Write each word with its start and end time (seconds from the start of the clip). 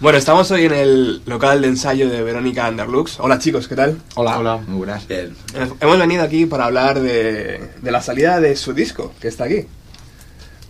Bueno, 0.00 0.16
estamos 0.18 0.48
hoy 0.52 0.64
en 0.66 0.72
el 0.74 1.22
local 1.26 1.60
de 1.60 1.68
ensayo 1.68 2.08
de 2.08 2.22
Verónica 2.22 2.68
Underlux. 2.68 3.18
Hola 3.18 3.38
chicos, 3.40 3.66
¿qué 3.66 3.74
tal? 3.74 4.00
Hola. 4.14 4.38
Hola. 4.38 4.56
Muy 4.58 4.78
buenas. 4.78 5.08
Bien. 5.08 5.34
Hemos 5.80 5.98
venido 5.98 6.22
aquí 6.22 6.46
para 6.46 6.66
hablar 6.66 7.00
de, 7.00 7.68
de 7.82 7.90
la 7.90 8.00
salida 8.00 8.38
de 8.40 8.54
su 8.54 8.72
disco, 8.74 9.12
que 9.20 9.26
está 9.26 9.44
aquí. 9.44 9.66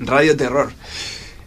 Radio 0.01 0.35
Terror. 0.35 0.73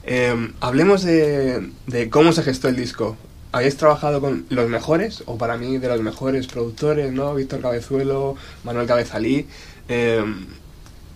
Eh, 0.03 0.51
hablemos 0.59 1.01
de, 1.03 1.71
de 1.87 2.09
cómo 2.11 2.33
se 2.33 2.43
gestó 2.43 2.67
el 2.67 2.75
disco. 2.75 3.17
¿Habéis 3.51 3.75
trabajado 3.77 4.21
con 4.21 4.45
los 4.49 4.69
mejores, 4.69 5.23
o 5.25 5.37
para 5.39 5.57
mí 5.57 5.77
de 5.79 5.87
los 5.87 6.01
mejores 6.01 6.45
productores, 6.47 7.11
¿no? 7.11 7.33
Víctor 7.33 7.61
Cabezuelo, 7.61 8.35
Manuel 8.63 8.85
Cabezalí. 8.87 9.47
eh, 9.89 10.23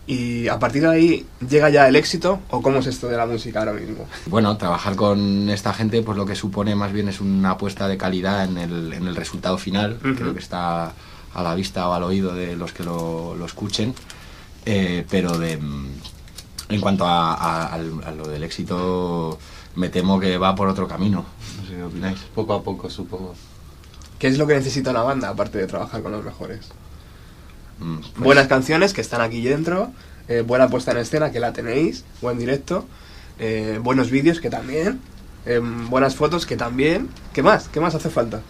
y 0.08 0.48
a 0.48 0.60
partir 0.60 0.84
de 0.84 0.90
ahí, 0.90 1.26
¿llega 1.50 1.70
ya 1.70 1.88
el 1.88 1.96
éxito 1.96 2.40
o 2.50 2.62
cómo 2.62 2.80
es 2.80 2.88
esto 2.88 3.08
de 3.08 3.18
la 3.18 3.26
música 3.26 3.60
ahora 3.60 3.74
mismo? 3.74 4.08
Bueno, 4.28 4.56
trabajar 4.58 4.96
con 4.96 5.50
esta 5.50 5.74
gente, 5.74 6.02
pues 6.04 6.18
lo 6.18 6.26
que 6.26 6.36
supone 6.36 6.76
más 6.76 6.94
bien 6.94 7.10
es 7.10 7.22
una 7.22 7.52
apuesta 7.52 7.88
de 7.88 7.98
calidad 7.98 8.46
en 8.46 8.58
el, 8.58 8.94
en 8.94 9.08
el 9.08 9.16
resultado 9.16 9.58
final. 9.58 9.98
Creo 10.02 10.34
que 10.34 10.40
está 10.40 10.94
a 11.34 11.44
la 11.44 11.56
vista 11.56 11.90
o 11.90 11.94
al 11.94 12.04
oído 12.04 12.34
de 12.34 12.56
los 12.56 12.72
que 12.72 12.84
lo, 12.84 13.36
lo 13.36 13.46
escuchen. 13.46 13.94
Eh, 14.66 15.06
pero 15.10 15.38
de, 15.38 15.58
mm, 15.58 15.88
en 16.70 16.82
cuanto 16.82 17.06
a, 17.06 17.74
a 17.74 17.78
lo 17.78 18.28
del 18.28 18.44
éxito, 18.44 19.38
me 19.76 19.90
temo 19.90 20.20
que 20.20 20.38
va 20.38 20.56
por 20.56 20.68
otro 20.68 20.88
camino. 20.88 21.26
No 21.62 21.68
sé 21.68 21.76
qué 21.76 21.84
opináis. 21.84 22.20
Poco 22.34 22.54
a 22.54 22.64
poco, 22.64 22.90
supongo. 22.90 23.36
¿Qué 24.20 24.28
es 24.28 24.38
lo 24.38 24.48
que 24.48 24.54
necesita 24.56 24.92
una 24.92 25.04
banda 25.04 25.30
aparte 25.30 25.58
de 25.58 25.68
trabajar 25.68 26.02
con 26.02 26.12
los 26.12 26.24
mejores? 26.24 26.70
Mm, 27.80 27.98
pues, 27.98 28.14
buenas 28.18 28.48
canciones 28.48 28.94
que 28.94 29.02
están 29.02 29.22
aquí 29.22 29.42
dentro, 29.42 29.92
eh, 30.28 30.44
buena 30.46 30.68
puesta 30.70 30.92
en 30.92 30.98
escena 30.98 31.32
que 31.32 31.40
la 31.40 31.54
tenéis, 31.54 32.06
buen 32.22 32.38
directo, 32.38 32.86
eh, 33.40 33.80
buenos 33.82 34.12
vídeos 34.12 34.40
que 34.40 34.50
también, 34.50 35.00
eh, 35.46 35.60
buenas 35.60 36.16
fotos 36.16 36.46
que 36.46 36.58
también. 36.58 37.10
¿Qué 37.34 37.44
más? 37.44 37.68
¿Qué 37.68 37.80
más 37.80 37.96
hace 37.96 38.10
falta? 38.10 38.42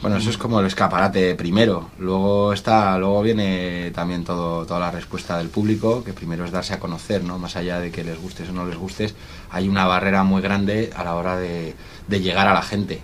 Bueno, 0.00 0.16
eso 0.16 0.30
es 0.30 0.38
como 0.38 0.60
el 0.60 0.66
escaparate 0.66 1.34
primero. 1.34 1.90
Luego 1.98 2.52
está, 2.52 2.96
luego 2.98 3.20
viene 3.22 3.90
también 3.92 4.22
todo, 4.22 4.64
toda 4.64 4.78
la 4.78 4.92
respuesta 4.92 5.38
del 5.38 5.48
público, 5.48 6.04
que 6.04 6.12
primero 6.12 6.44
es 6.44 6.52
darse 6.52 6.72
a 6.74 6.78
conocer, 6.78 7.24
¿no? 7.24 7.38
Más 7.38 7.56
allá 7.56 7.80
de 7.80 7.90
que 7.90 8.04
les 8.04 8.16
gustes 8.20 8.48
o 8.48 8.52
no 8.52 8.64
les 8.64 8.76
gustes, 8.76 9.16
hay 9.50 9.68
una 9.68 9.86
barrera 9.86 10.22
muy 10.22 10.40
grande 10.40 10.90
a 10.94 11.02
la 11.02 11.16
hora 11.16 11.36
de, 11.36 11.74
de 12.06 12.20
llegar 12.20 12.46
a 12.46 12.54
la 12.54 12.62
gente. 12.62 13.00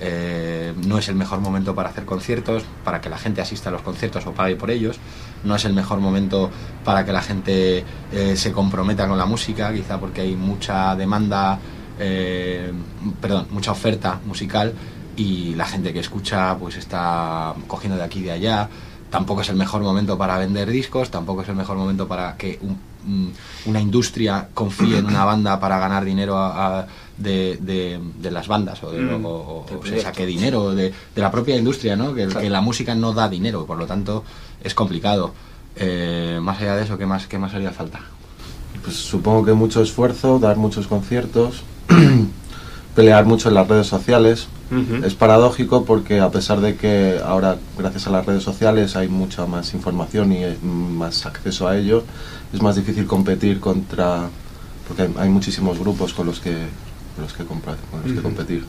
Eh, 0.00 0.72
no 0.86 0.98
es 0.98 1.08
el 1.08 1.16
mejor 1.16 1.40
momento 1.40 1.74
para 1.74 1.88
hacer 1.88 2.04
conciertos, 2.04 2.64
para 2.84 3.00
que 3.00 3.08
la 3.08 3.18
gente 3.18 3.40
asista 3.40 3.68
a 3.68 3.72
los 3.72 3.82
conciertos 3.82 4.26
o 4.26 4.32
pague 4.32 4.56
por 4.56 4.70
ellos. 4.70 4.98
No 5.44 5.56
es 5.56 5.64
el 5.64 5.72
mejor 5.74 5.98
momento 6.00 6.50
para 6.84 7.04
que 7.04 7.12
la 7.12 7.22
gente 7.22 7.84
eh, 8.12 8.36
se 8.36 8.52
comprometa 8.52 9.08
con 9.08 9.18
la 9.18 9.26
música, 9.26 9.72
quizá 9.72 9.98
porque 9.98 10.20
hay 10.22 10.36
mucha 10.36 10.94
demanda, 10.96 11.58
eh, 11.98 12.72
perdón, 13.20 13.48
mucha 13.50 13.72
oferta 13.72 14.20
musical 14.24 14.72
y 15.16 15.54
la 15.56 15.66
gente 15.66 15.92
que 15.92 15.98
escucha 16.00 16.56
pues 16.58 16.76
está 16.76 17.54
cogiendo 17.66 17.96
de 17.98 18.04
aquí 18.04 18.20
y 18.20 18.22
de 18.24 18.32
allá. 18.32 18.68
Tampoco 19.10 19.40
es 19.40 19.48
el 19.48 19.56
mejor 19.56 19.82
momento 19.82 20.16
para 20.18 20.38
vender 20.38 20.68
discos, 20.70 21.10
tampoco 21.10 21.42
es 21.42 21.48
el 21.48 21.56
mejor 21.56 21.76
momento 21.76 22.06
para 22.06 22.36
que 22.36 22.58
un- 22.62 22.78
una 23.66 23.80
industria 23.80 24.48
confíe 24.54 24.98
en 24.98 25.06
una 25.06 25.24
banda 25.24 25.58
para 25.60 25.78
ganar 25.78 26.04
dinero 26.04 26.36
a- 26.36 26.80
a- 26.80 26.86
de, 27.16 27.58
de- 27.60 27.98
de 28.20 28.30
las 28.30 28.46
bandas 28.46 28.82
o, 28.84 28.92
de, 28.92 29.00
Mm, 29.00 29.24
o- 29.24 29.28
o- 29.28 29.64
del 29.68 29.76
o 29.76 29.82
se 29.82 29.88
proyecto. 29.88 30.02
saque 30.02 30.24
dinero 30.26 30.74
de, 30.74 30.92
de 31.14 31.20
la 31.20 31.30
propia 31.30 31.56
industria, 31.56 31.96
¿no? 31.96 32.14
que, 32.14 32.26
Claro. 32.26 32.40
que 32.40 32.50
la 32.50 32.60
música 32.60 32.94
no 32.94 33.12
da 33.12 33.28
dinero, 33.28 33.66
por 33.66 33.76
lo 33.76 33.86
tanto 33.86 34.22
es 34.62 34.72
complicado. 34.74 35.32
Eh, 35.76 36.38
más 36.42 36.60
allá 36.60 36.76
de 36.76 36.84
eso, 36.84 36.96
¿qué 36.98 37.06
más, 37.06 37.26
qué 37.26 37.38
más 37.38 37.54
haría 37.54 37.70
falta? 37.72 38.00
Pues 38.84 38.96
supongo 38.96 39.44
que 39.44 39.52
mucho 39.52 39.82
esfuerzo, 39.82 40.38
dar 40.38 40.56
muchos 40.56 40.86
conciertos, 40.86 41.62
pelear 42.98 43.24
mucho 43.26 43.48
en 43.48 43.54
las 43.54 43.68
redes 43.68 43.86
sociales. 43.86 44.48
Es 45.04 45.14
paradójico 45.14 45.84
porque 45.84 46.18
a 46.18 46.30
pesar 46.32 46.60
de 46.60 46.74
que 46.74 47.20
ahora 47.24 47.56
gracias 47.78 48.08
a 48.08 48.10
las 48.10 48.26
redes 48.26 48.42
sociales 48.42 48.96
hay 48.96 49.06
mucha 49.06 49.46
más 49.46 49.72
información 49.72 50.32
y 50.32 50.40
más 50.62 51.24
acceso 51.24 51.68
a 51.68 51.76
ello, 51.78 52.02
es 52.52 52.60
más 52.60 52.74
difícil 52.74 53.06
competir 53.06 53.60
contra 53.60 54.28
porque 54.88 55.02
hay, 55.02 55.14
hay 55.16 55.28
muchísimos 55.28 55.78
grupos 55.78 56.12
con 56.12 56.26
los 56.26 56.40
que 56.40 56.54
con 57.14 57.22
los 57.24 57.32
que 57.34 57.44
compra- 57.44 57.76
con 57.90 58.02
los 58.02 58.12
que 58.12 58.20
competir 58.20 58.64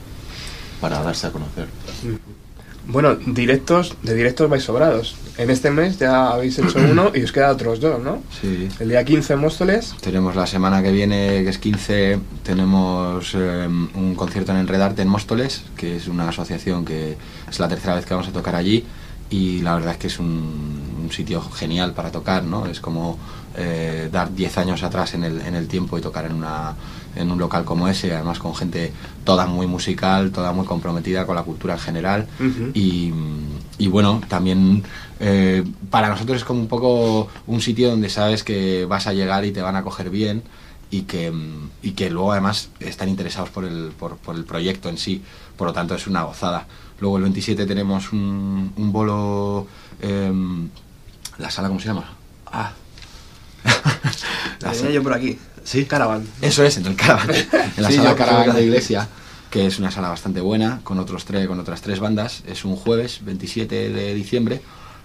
para 0.80 1.02
darse 1.02 1.26
a 1.28 1.32
conocer. 1.32 1.68
Bueno, 2.86 3.16
directos, 3.16 3.96
de 4.04 4.14
directos 4.14 4.48
vais 4.50 4.64
sobrados. 4.64 5.16
En 5.40 5.50
este 5.50 5.72
mes 5.72 5.98
ya 5.98 6.32
habéis 6.32 6.60
hecho 6.60 6.80
uno 6.92 7.14
y 7.16 7.24
os 7.24 7.32
quedan 7.32 7.52
otros 7.52 7.80
dos, 7.80 8.04
¿no? 8.04 8.22
Sí. 8.42 8.68
El 8.78 8.90
día 8.90 9.06
15 9.06 9.34
en 9.34 9.40
Móstoles. 9.40 9.96
Tenemos 10.02 10.36
la 10.36 10.46
semana 10.46 10.84
que 10.84 10.92
viene, 10.92 11.44
que 11.44 11.50
es 11.50 11.58
15, 11.58 12.20
tenemos 12.44 13.34
eh, 13.36 13.66
un 13.68 14.16
concierto 14.16 14.52
en 14.52 14.58
Enredarte 14.58 15.02
en 15.02 15.08
Móstoles, 15.08 15.64
que 15.78 15.96
es 15.96 16.10
una 16.10 16.28
asociación 16.28 16.84
que 16.84 17.16
es 17.50 17.58
la 17.58 17.70
tercera 17.70 17.96
vez 17.96 18.06
que 18.06 18.14
vamos 18.14 18.28
a 18.28 18.34
tocar 18.34 18.54
allí 18.54 18.86
y 19.30 19.62
la 19.62 19.76
verdad 19.76 19.94
es 19.94 19.98
que 19.98 20.08
es 20.08 20.20
un, 20.20 21.00
un 21.04 21.12
sitio 21.12 21.42
genial 21.42 21.94
para 21.94 22.12
tocar, 22.12 22.44
¿no? 22.44 22.66
Es 22.66 22.82
como 22.82 23.18
eh, 23.56 24.10
dar 24.12 24.34
10 24.34 24.58
años 24.58 24.84
atrás 24.84 25.14
en 25.14 25.24
el, 25.24 25.42
en 25.42 25.56
el 25.56 25.68
tiempo 25.68 25.98
y 25.98 26.02
tocar 26.02 26.26
en, 26.26 26.34
una, 26.34 26.76
en 27.16 27.32
un 27.32 27.40
local 27.40 27.66
como 27.66 27.88
ese, 27.88 28.14
además 28.14 28.40
con 28.40 28.56
gente 28.56 28.92
toda 29.24 29.46
muy 29.48 29.68
musical, 29.68 30.32
toda 30.32 30.52
muy 30.52 30.66
comprometida 30.66 31.26
con 31.26 31.36
la 31.36 31.44
cultura 31.44 31.74
en 31.76 31.80
general 31.80 32.28
y, 32.74 33.12
y 33.78 33.88
bueno, 33.88 34.22
también 34.28 34.84
eh, 35.20 35.64
para 35.90 36.10
nosotros 36.10 36.38
es 36.38 36.44
como 36.44 36.60
un 36.62 36.68
poco 36.68 37.28
un 37.48 37.62
sitio 37.62 37.90
donde 37.90 38.10
sabes 38.10 38.44
que 38.44 38.86
vas 38.86 39.08
a 39.08 39.14
llegar 39.14 39.44
y 39.46 39.52
te 39.52 39.62
van 39.62 39.76
a 39.76 39.84
coger 39.84 40.10
bien 40.10 40.44
y 40.92 41.02
que, 41.04 41.30
mm, 41.32 41.70
y 41.84 41.92
que 41.92 42.10
luego 42.10 42.32
además 42.32 42.70
están 42.80 43.10
interesados 43.10 43.50
por 43.50 43.66
el, 43.66 43.92
por, 44.00 44.18
por 44.18 44.36
el 44.36 44.44
proyecto 44.46 44.90
en 44.90 44.98
sí, 44.98 45.22
por 45.58 45.68
lo 45.68 45.74
tanto 45.74 45.94
es 45.96 46.08
una 46.08 46.24
gozada. 46.24 46.66
Luego 47.00 47.18
el 47.18 47.24
27 47.24 47.66
tenemos 47.66 48.12
un, 48.12 48.72
un 48.76 48.92
bolo, 48.92 49.68
em, 50.02 50.68
la 51.38 51.50
sala, 51.52 51.68
¿cómo 51.70 51.80
se 51.80 51.88
llama? 51.88 52.06
Ah. 52.48 52.72
La 54.62 54.74
sala- 54.74 54.92
yo 54.92 55.04
por 55.04 55.14
aquí. 55.14 55.38
Sí. 55.70 55.86
Caravan. 55.86 56.24
Eso 56.42 56.64
es, 56.64 56.78
en 56.78 56.86
el 56.88 56.96
Caravan. 56.96 57.30
En 57.78 57.84
la 57.84 57.90
Sí, 57.90 57.96
sala 57.98 58.16
Caravan 58.16 58.56
de 58.56 58.64
Iglesia, 58.64 59.08
que 59.52 59.68
es 59.68 59.78
una 59.78 59.92
sala 59.92 60.10
bastante 60.10 60.42
buena, 60.42 60.80
con, 60.84 60.98
otros 61.00 61.26
tres, 61.26 61.48
con 61.48 61.60
otras 61.60 61.82
tres 61.82 62.00
bandas. 62.00 62.42
Es 62.48 62.66
un 62.66 62.76
jueves, 62.76 63.20
27 63.24 63.90
de 63.90 64.14
diciembre. 64.16 64.62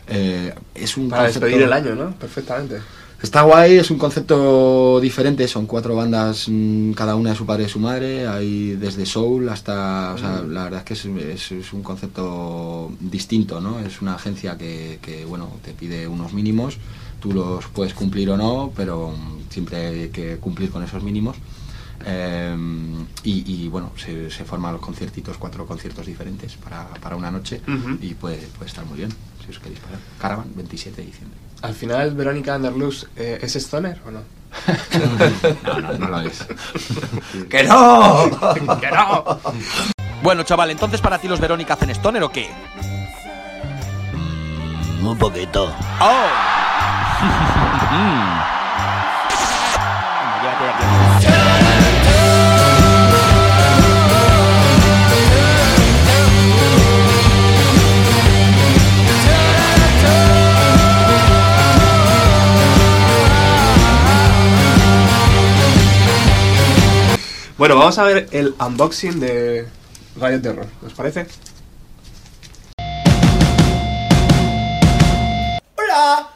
Eh, 0.08 0.54
es 0.74 0.96
un 0.96 1.08
Para 1.10 1.24
concepto- 1.24 1.40
despedir 1.46 1.62
el 1.66 1.72
año, 1.72 1.94
¿no? 1.94 2.12
Perfectamente. 2.12 2.78
Está 3.22 3.40
guay, 3.42 3.78
es 3.78 3.90
un 3.90 3.96
concepto 3.96 5.00
diferente, 5.00 5.48
son 5.48 5.64
cuatro 5.66 5.94
bandas, 5.96 6.44
mm, 6.46 6.92
cada 6.92 7.14
una 7.14 7.30
de 7.30 7.36
su 7.36 7.46
padre 7.46 7.64
y 7.64 7.68
su 7.70 7.78
madre, 7.78 8.26
hay 8.28 8.72
desde 8.76 9.06
soul 9.06 9.48
hasta, 9.48 10.12
o 10.14 10.18
sea, 10.18 10.42
la 10.46 10.64
verdad 10.64 10.80
es 10.80 10.84
que 10.84 10.92
es, 10.94 11.04
es- 11.06 11.52
es 11.52 11.72
un 11.72 11.82
concepto 11.82 12.92
distinto, 13.00 13.62
¿no? 13.62 13.78
Es 13.80 14.02
una 14.02 14.14
agencia 14.16 14.58
que, 14.58 14.98
que, 15.00 15.24
bueno, 15.24 15.50
te 15.64 15.72
pide 15.72 16.06
unos 16.06 16.34
mínimos, 16.34 16.76
tú 17.24 17.32
los 17.32 17.64
puedes 17.68 17.94
cumplir 17.94 18.28
o 18.28 18.36
no, 18.36 18.70
pero 18.76 19.08
mm, 19.08 19.48
siempre 19.48 19.86
hay 19.86 20.08
que 20.10 20.36
cumplir 20.36 20.70
con 20.70 20.84
esos 20.84 21.02
mínimos. 21.02 21.36
Eh, 22.04 22.54
y, 23.22 23.64
y, 23.64 23.68
bueno, 23.68 23.92
se, 23.96 24.30
se 24.30 24.44
forman 24.44 24.74
los 24.74 24.82
conciertitos, 24.82 25.38
cuatro 25.38 25.64
conciertos 25.64 26.04
diferentes 26.04 26.56
para, 26.56 26.86
para 27.00 27.16
una 27.16 27.30
noche 27.30 27.62
y 28.02 28.12
puede, 28.12 28.36
puede 28.58 28.66
estar 28.66 28.84
muy 28.84 28.98
bien, 28.98 29.10
si 29.42 29.50
os 29.50 29.58
queréis 29.58 29.80
parar. 29.80 29.98
Caravan, 30.20 30.52
27 30.54 31.00
de 31.00 31.06
diciembre. 31.06 31.38
Al 31.62 31.72
final, 31.72 32.14
Verónica 32.14 32.56
Underlux, 32.56 33.06
eh, 33.16 33.38
¿es 33.40 33.56
stoner 33.56 34.02
o 34.06 34.10
no? 34.10 34.20
No, 35.64 35.80
no, 35.80 35.98
no 35.98 36.08
lo 36.08 36.20
es. 36.20 36.46
¡Que 37.48 37.64
no! 37.64 38.30
¡Que 38.80 38.90
no! 38.90 39.40
Bueno, 40.22 40.42
chaval, 40.42 40.72
entonces 40.72 41.00
para 41.00 41.18
ti 41.18 41.26
los 41.26 41.40
Verónica 41.40 41.72
hacen 41.72 41.88
stoner 41.88 42.22
o 42.22 42.30
qué? 42.30 42.50
Un 45.02 45.16
poquito. 45.16 45.72
¡Oh! 46.00 46.93
Bueno, 67.56 67.78
vamos 67.78 67.96
a 67.98 68.02
ver 68.02 68.28
el 68.32 68.54
unboxing 68.60 69.20
de 69.20 69.66
Radio 70.16 70.42
Terror. 70.42 70.66
¿Os 70.84 70.92
parece? 70.92 71.26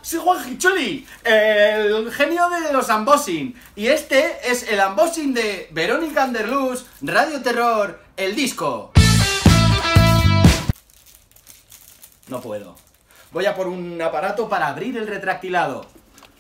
Soy 0.03 0.21
Juan 0.21 0.45
Gicholi, 0.45 1.07
el 1.25 2.11
genio 2.13 2.49
de 2.49 2.73
los 2.73 2.89
unboxing. 2.89 3.55
Y 3.77 3.89
este 3.89 4.51
es 4.51 4.63
el 4.69 4.81
unboxing 4.81 5.35
de 5.35 5.69
Verónica 5.73 6.25
Underluz, 6.25 6.87
Radio 7.03 7.43
Terror, 7.43 8.03
el 8.17 8.35
disco. 8.35 8.93
No 12.29 12.41
puedo. 12.41 12.77
Voy 13.31 13.45
a 13.45 13.55
por 13.55 13.69
un 13.69 14.01
aparato 14.01 14.49
para 14.49 14.69
abrir 14.69 14.97
el 14.97 15.07
retractilado. 15.07 15.87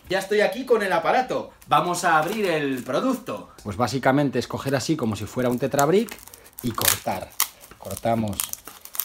Ya 0.08 0.20
estoy 0.20 0.40
aquí 0.40 0.64
con 0.64 0.82
el 0.82 0.92
aparato. 0.92 1.50
Vamos 1.66 2.04
a 2.04 2.16
abrir 2.16 2.46
el 2.46 2.82
producto. 2.82 3.50
Pues 3.62 3.76
básicamente 3.76 4.38
es 4.38 4.48
coger 4.48 4.75
así 4.75 4.96
como 4.96 5.16
si 5.16 5.26
fuera 5.26 5.50
un 5.50 5.58
tetrabrick 5.58 6.16
y 6.62 6.70
cortar. 6.70 7.30
Cortamos 7.76 8.38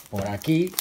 por 0.09 0.25
aquí. 0.27 0.73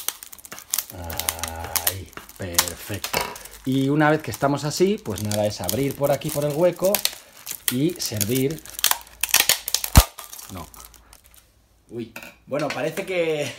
Ahí, 1.91 2.09
perfecto. 2.37 3.32
Y 3.65 3.89
una 3.89 4.11
vez 4.11 4.23
que 4.23 4.31
estamos 4.31 4.65
así, 4.65 5.01
pues 5.03 5.23
nada, 5.23 5.47
es 5.47 5.61
abrir 5.61 5.95
por 5.95 6.11
aquí 6.11 6.31
por 6.31 6.45
el 6.45 6.53
hueco 6.53 6.93
y 7.71 7.91
servir. 7.93 8.61
No. 10.53 10.67
Uy, 11.89 12.13
bueno, 12.47 12.69
parece 12.69 13.07
que... 13.07 13.53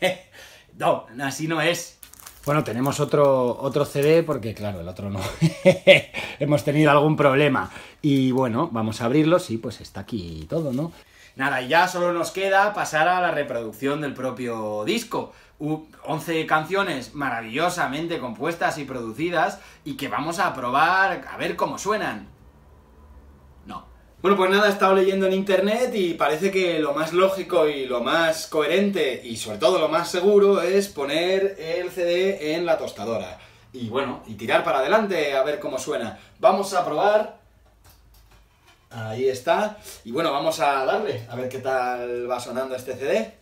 no, 0.78 1.06
así 1.22 1.46
no 1.46 1.60
es. 1.60 1.98
Bueno, 2.46 2.64
tenemos 2.64 3.00
otro, 3.00 3.58
otro 3.60 3.84
CD 3.84 4.22
porque, 4.22 4.54
claro, 4.54 4.80
el 4.80 4.88
otro 4.88 5.10
no. 5.10 5.20
Hemos 6.40 6.64
tenido 6.64 6.90
algún 6.90 7.14
problema. 7.14 7.70
Y 8.00 8.30
bueno, 8.30 8.70
vamos 8.72 9.02
a 9.02 9.04
abrirlo. 9.04 9.38
Sí, 9.38 9.58
pues 9.58 9.82
está 9.82 10.00
aquí 10.00 10.46
todo, 10.48 10.72
¿no? 10.72 10.90
Nada, 11.36 11.60
y 11.60 11.68
ya 11.68 11.86
solo 11.86 12.12
nos 12.12 12.30
queda 12.30 12.72
pasar 12.72 13.08
a 13.08 13.20
la 13.20 13.30
reproducción 13.30 14.00
del 14.00 14.14
propio 14.14 14.84
disco. 14.84 15.32
U- 15.60 15.86
11 16.04 16.46
canciones 16.46 17.14
maravillosamente 17.14 18.18
compuestas 18.18 18.78
y 18.78 18.84
producidas 18.84 19.60
y 19.84 19.96
que 19.96 20.08
vamos 20.08 20.38
a 20.38 20.54
probar 20.54 21.26
a 21.30 21.36
ver 21.36 21.54
cómo 21.56 21.78
suenan. 21.78 22.26
No. 23.66 23.84
Bueno, 24.22 24.36
pues 24.36 24.50
nada, 24.50 24.66
he 24.68 24.70
estado 24.70 24.94
leyendo 24.94 25.26
en 25.26 25.32
internet 25.34 25.92
y 25.94 26.14
parece 26.14 26.50
que 26.50 26.78
lo 26.78 26.92
más 26.94 27.12
lógico 27.12 27.68
y 27.68 27.86
lo 27.86 28.00
más 28.02 28.46
coherente 28.48 29.20
y 29.24 29.36
sobre 29.36 29.58
todo 29.58 29.78
lo 29.78 29.88
más 29.88 30.10
seguro 30.10 30.60
es 30.60 30.88
poner 30.88 31.56
el 31.58 31.90
CD 31.90 32.54
en 32.54 32.66
la 32.66 32.76
tostadora. 32.78 33.38
Y 33.72 33.88
bueno, 33.88 34.22
y 34.26 34.34
tirar 34.34 34.64
para 34.64 34.78
adelante 34.80 35.34
a 35.36 35.42
ver 35.42 35.60
cómo 35.60 35.78
suena. 35.78 36.18
Vamos 36.40 36.74
a 36.74 36.84
probar 36.84 37.38
Ahí 38.92 39.28
está. 39.28 39.78
Y 40.04 40.10
bueno, 40.10 40.32
vamos 40.32 40.58
a 40.58 40.84
darle, 40.84 41.24
a 41.30 41.36
ver 41.36 41.48
qué 41.48 41.58
tal 41.60 42.28
va 42.28 42.40
sonando 42.40 42.74
este 42.74 42.96
CD. 42.96 43.34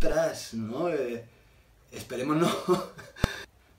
¡Ostras! 0.00 0.54
¿No? 0.54 0.88
Eh, 0.90 1.24
esperemos 1.90 2.36
no. 2.36 2.48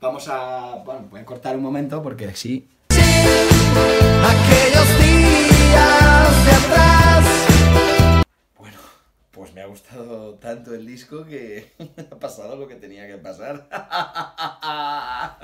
Vamos 0.02 0.28
a... 0.28 0.74
Bueno, 0.84 1.08
voy 1.10 1.20
a 1.20 1.24
cortar 1.24 1.56
un 1.56 1.62
momento 1.62 2.02
porque 2.02 2.36
sí. 2.36 2.68
Aquellos 2.90 5.00
días 5.00 6.44
de 6.44 6.52
atrás. 6.52 7.24
Bueno, 8.58 8.76
pues 9.30 9.54
me 9.54 9.62
ha 9.62 9.66
gustado 9.66 10.34
tanto 10.34 10.74
el 10.74 10.86
disco 10.86 11.24
que 11.24 11.72
ha 12.12 12.16
pasado 12.16 12.54
lo 12.56 12.68
que 12.68 12.74
tenía 12.74 13.06
que 13.06 13.16
pasar. 13.16 13.66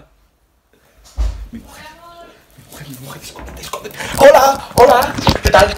mi 1.52 1.58
mujer, 1.58 1.86
mi 2.58 2.64
mujer, 2.70 2.88
mi 2.90 2.98
mujer, 2.98 3.22
escóndete, 3.22 3.62
escóndete. 3.62 3.98
¡Hola! 4.18 4.68
¡Hola! 4.74 5.14
¿Qué 5.42 5.50
tal? 5.50 5.74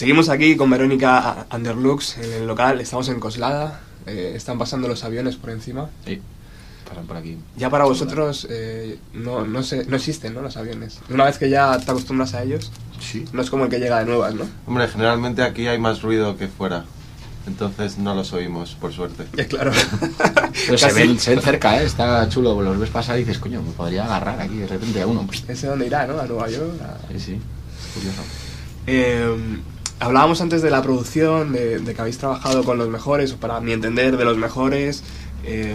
Seguimos 0.00 0.30
aquí 0.30 0.56
con 0.56 0.70
Verónica 0.70 1.44
Underlux 1.54 2.16
en 2.16 2.32
el 2.32 2.46
local, 2.46 2.80
estamos 2.80 3.06
en 3.10 3.20
Coslada, 3.20 3.80
eh, 4.06 4.32
están 4.34 4.58
pasando 4.58 4.88
los 4.88 5.04
aviones 5.04 5.36
por 5.36 5.50
encima. 5.50 5.90
Sí, 6.06 6.22
pasan 6.88 7.04
por 7.06 7.18
aquí. 7.18 7.36
Ya 7.58 7.68
para 7.68 7.84
vosotros 7.84 8.46
eh, 8.48 8.96
no, 9.12 9.44
no, 9.44 9.62
sé, 9.62 9.84
no 9.84 9.96
existen 9.96 10.32
¿no? 10.32 10.40
los 10.40 10.56
aviones. 10.56 11.00
Una 11.10 11.26
vez 11.26 11.36
que 11.36 11.50
ya 11.50 11.76
te 11.78 11.90
acostumbras 11.90 12.32
a 12.32 12.42
ellos, 12.42 12.72
Sí. 12.98 13.26
no 13.34 13.42
es 13.42 13.50
como 13.50 13.64
el 13.64 13.70
que 13.70 13.78
llega 13.78 13.98
de 13.98 14.06
nuevas, 14.06 14.34
¿no? 14.34 14.46
Hombre, 14.66 14.88
generalmente 14.88 15.42
aquí 15.42 15.66
hay 15.66 15.78
más 15.78 16.00
ruido 16.00 16.34
que 16.38 16.48
fuera. 16.48 16.86
Entonces 17.46 17.98
no 17.98 18.14
los 18.14 18.32
oímos, 18.32 18.78
por 18.80 18.94
suerte. 18.94 19.26
Ya, 19.36 19.46
claro. 19.48 19.70
Pero 20.66 20.78
se 20.78 20.92
ven, 20.94 21.20
se 21.20 21.32
ven 21.34 21.42
cerca, 21.42 21.78
¿eh? 21.78 21.84
Está 21.84 22.26
chulo. 22.30 22.62
Los 22.62 22.78
ves 22.78 22.88
pasar 22.88 23.16
y 23.18 23.24
dices, 23.24 23.36
coño, 23.38 23.60
me 23.60 23.72
podría 23.72 24.06
agarrar 24.06 24.40
aquí 24.40 24.56
de 24.56 24.66
repente 24.66 25.02
a 25.02 25.06
uno. 25.06 25.28
Ese 25.46 25.66
dónde 25.66 25.88
irá, 25.88 26.06
¿no? 26.06 26.18
A 26.18 26.24
Nueva 26.24 26.48
York. 26.48 26.80
a- 26.80 27.12
sí, 27.12 27.20
sí. 27.20 27.38
Curioso. 27.92 28.22
Eh, 28.86 29.58
hablábamos 30.00 30.40
antes 30.40 30.62
de 30.62 30.70
la 30.70 30.82
producción, 30.82 31.52
de, 31.52 31.80
que 31.94 32.00
habéis 32.00 32.18
trabajado 32.18 32.64
con 32.64 32.78
los 32.78 32.88
mejores, 32.88 33.32
o 33.32 33.36
para 33.36 33.60
mi 33.60 33.72
entender, 33.72 34.16
de 34.16 34.24
los 34.24 34.36
mejores. 34.36 35.02
Eh, 35.44 35.74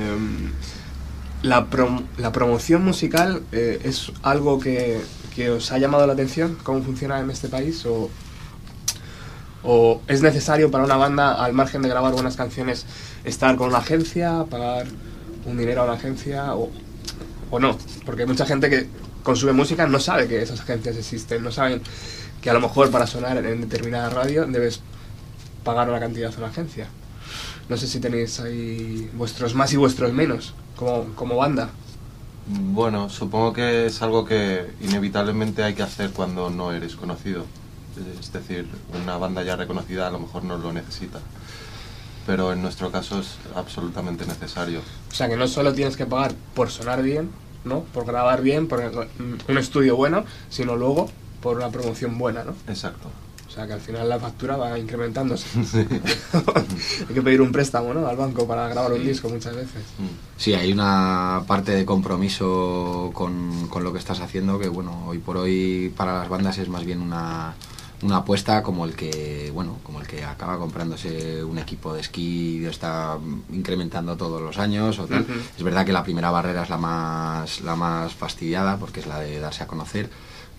la, 1.43 1.69
prom- 1.69 2.05
la 2.17 2.31
promoción 2.31 2.83
musical 2.83 3.43
eh, 3.51 3.79
es 3.83 4.11
algo 4.23 4.59
que, 4.59 5.01
os 5.51 5.71
ha 5.71 5.77
llamado 5.77 6.07
la 6.07 6.13
atención, 6.13 6.57
cómo 6.63 6.81
funciona 6.81 7.19
en 7.19 7.29
este 7.29 7.49
país, 7.49 7.85
o, 7.85 8.09
es 10.07 10.21
necesario 10.21 10.69
para 10.69 10.83
una 10.83 10.95
banda, 10.95 11.33
al 11.43 11.53
margen 11.53 11.81
de 11.81 11.89
grabar 11.89 12.13
buenas 12.13 12.35
canciones, 12.35 12.85
estar 13.23 13.55
con 13.55 13.69
una 13.69 13.79
agencia, 13.79 14.45
pagar 14.49 14.85
un 15.45 15.57
dinero 15.57 15.81
a 15.81 15.85
una 15.85 15.93
agencia, 15.93 16.53
o 16.53 17.59
no, 17.59 17.77
porque 18.05 18.25
mucha 18.25 18.45
gente 18.45 18.69
que 18.69 18.87
consume 19.23 19.53
música 19.53 19.87
no 19.87 19.99
sabe 19.99 20.27
que 20.27 20.41
esas 20.41 20.59
agencias 20.61 20.97
existen, 20.97 21.43
no 21.43 21.51
saben 21.51 21.81
que 22.45 22.51
a 22.51 22.53
lo 22.53 22.61
mejor 22.61 22.91
para 22.91 23.07
sonar 23.07 23.43
en 23.43 23.61
determinada 23.61 24.07
radio 24.11 24.45
debes 24.45 24.79
pagar 25.63 25.89
una 25.89 25.99
cantidad 25.99 26.31
a 26.31 26.37
una 26.37 26.49
agencia. 26.49 26.87
No 27.67 27.75
sé 27.75 27.87
si 27.87 27.99
tenéis 27.99 28.39
ahí 28.39 29.09
vuestros 29.15 29.55
más 29.55 29.73
y 29.73 29.77
vuestros 29.77 30.13
menos 30.13 30.53
como, 30.75 31.05
como 31.15 31.37
banda. 31.37 31.71
Bueno, 32.45 33.09
supongo 33.09 33.51
que 33.51 33.87
es 33.87 33.99
algo 34.03 34.25
que 34.25 34.63
inevitablemente 34.79 35.63
hay 35.63 35.73
que 35.73 35.81
hacer 35.81 36.11
cuando 36.11 36.51
no 36.51 36.71
eres 36.71 36.95
conocido. 36.95 37.45
Es 38.19 38.31
decir, 38.31 38.69
una 38.93 39.17
banda 39.17 39.41
ya 39.41 39.55
reconocida 39.55 40.07
a 40.07 40.11
lo 40.11 40.19
mejor 40.19 40.43
no 40.43 40.59
lo 40.59 40.71
necesita. 40.71 41.21
Pero 42.27 42.53
en 42.53 42.61
nuestro 42.61 42.91
caso 42.91 43.21
es 43.21 43.37
absolutamente 43.55 44.27
necesario. 44.27 44.81
O 45.11 45.15
sea 45.15 45.27
que 45.27 45.35
no 45.35 45.47
solo 45.47 45.73
tienes 45.73 45.97
que 45.97 46.05
pagar 46.05 46.35
por 46.53 46.69
sonar 46.69 47.01
bien, 47.01 47.31
¿no? 47.63 47.79
Por 47.85 48.05
grabar 48.05 48.43
bien, 48.43 48.67
por 48.67 48.83
un 49.49 49.57
estudio 49.57 49.95
bueno, 49.95 50.25
sino 50.51 50.75
luego 50.75 51.09
por 51.45 51.57
una 51.57 51.69
promoción 51.69 52.17
buena, 52.17 52.43
¿no? 52.43 52.55
Exacto. 52.67 53.07
O 53.47 53.51
sea 53.51 53.67
que 53.67 53.73
al 53.73 53.79
final 53.79 54.09
la 54.09 54.19
factura 54.19 54.57
va 54.57 54.79
incrementándose. 54.79 55.45
Hay 57.07 57.13
que 57.13 57.21
pedir 57.21 57.39
un 57.39 57.51
préstamo, 57.51 57.93
¿no? 57.93 58.07
Al 58.07 58.17
banco 58.17 58.47
para 58.47 58.67
grabar 58.67 58.93
un 58.93 59.05
disco 59.05 59.29
muchas 59.29 59.55
veces. 59.55 59.83
Mm. 59.99 60.37
Sí, 60.37 60.55
hay 60.55 60.73
una 60.73 61.43
parte 61.45 61.73
de 61.73 61.85
compromiso 61.85 63.11
con, 63.13 63.67
con 63.67 63.83
lo 63.83 63.93
que 63.93 63.99
estás 63.99 64.21
haciendo 64.21 64.57
que, 64.57 64.67
bueno, 64.67 65.05
hoy 65.05 65.19
por 65.19 65.37
hoy 65.37 65.93
para 65.95 66.17
las 66.17 66.29
bandas 66.29 66.57
es 66.57 66.67
más 66.67 66.83
bien 66.83 66.99
una, 66.99 67.53
una 68.01 68.17
apuesta 68.17 68.63
como 68.63 68.85
el 68.85 68.95
que, 68.95 69.51
bueno, 69.53 69.77
como 69.83 70.01
el 70.01 70.07
que 70.07 70.23
acaba 70.23 70.57
comprándose 70.57 71.43
un 71.43 71.59
equipo 71.59 71.93
de 71.93 72.01
esquí 72.01 72.61
y 72.63 72.65
está 72.65 73.19
incrementando 73.53 74.17
todos 74.17 74.41
los 74.41 74.57
años 74.57 74.97
o 74.97 75.05
tal. 75.05 75.21
Ujú. 75.21 75.33
Es 75.55 75.63
verdad 75.63 75.85
que 75.85 75.93
la 75.93 76.03
primera 76.03 76.31
barrera 76.31 76.63
es 76.63 76.71
la 76.71 76.77
más, 76.77 77.61
la 77.61 77.75
más 77.75 78.15
fastidiada 78.15 78.77
porque 78.77 79.01
es 79.01 79.05
la 79.05 79.19
de 79.19 79.39
darse 79.39 79.61
a 79.61 79.67
conocer. 79.67 80.09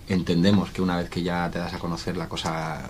Entendemos 0.08 0.70
que 0.70 0.82
una 0.82 0.96
vez 0.96 1.08
que 1.10 1.22
ya 1.22 1.50
te 1.50 1.58
das 1.58 1.75
a 1.75 1.78
conocer 1.78 2.16
la 2.16 2.28
cosa, 2.28 2.88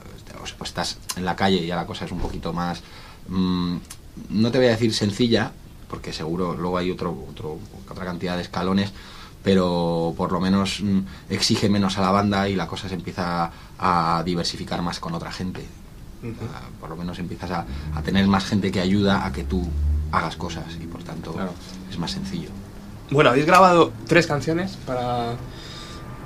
pues 0.58 0.70
estás 0.70 0.99
en 1.16 1.25
la 1.25 1.35
calle 1.35 1.56
y 1.62 1.66
ya 1.66 1.76
la 1.76 1.87
cosa 1.87 2.04
es 2.04 2.12
un 2.12 2.18
poquito 2.18 2.52
más, 2.52 2.82
mm, 3.28 3.76
no 4.30 4.50
te 4.50 4.58
voy 4.58 4.66
a 4.66 4.70
decir 4.70 4.92
sencilla, 4.92 5.52
porque 5.88 6.12
seguro 6.12 6.54
luego 6.54 6.76
hay 6.78 6.90
otro, 6.90 7.16
otro, 7.30 7.58
otra 7.90 8.04
cantidad 8.04 8.37
de 8.37 8.42
escalones, 8.42 8.92
pero 9.42 10.12
por 10.16 10.30
lo 10.32 10.40
menos 10.40 10.80
mm, 10.82 10.99
exige 11.30 11.68
menos 11.70 11.96
a 11.96 12.02
la 12.02 12.11
banda 12.11 12.49
y 12.49 12.56
la 12.56 12.66
cosa 12.66 12.88
se 12.88 12.94
empieza 12.96 13.50
a 13.78 14.23
diversificar 14.25 14.82
más 14.82 15.00
con 15.00 15.14
otra 15.14 15.32
gente. 15.32 15.64
Ah, 16.52 16.62
Por 16.80 16.90
lo 16.90 16.96
menos 16.96 17.18
empiezas 17.18 17.50
a, 17.52 17.64
a 17.94 18.02
tener 18.02 18.26
más 18.26 18.44
gente 18.44 18.73
que 18.73 18.80
ayuda 18.80 19.25
a 19.25 19.32
que 19.32 19.44
tú 19.44 19.66
hagas 20.11 20.35
cosas 20.37 20.64
y 20.82 20.87
por 20.87 21.02
tanto 21.04 21.32
Claro. 21.32 21.52
es 21.90 21.99
más 21.99 22.11
sencillo. 22.11 22.49
Bueno, 23.11 23.30
habéis 23.30 23.46
grabado 23.46 23.92
tres 24.08 24.26
canciones 24.26 24.76
para, 24.87 25.35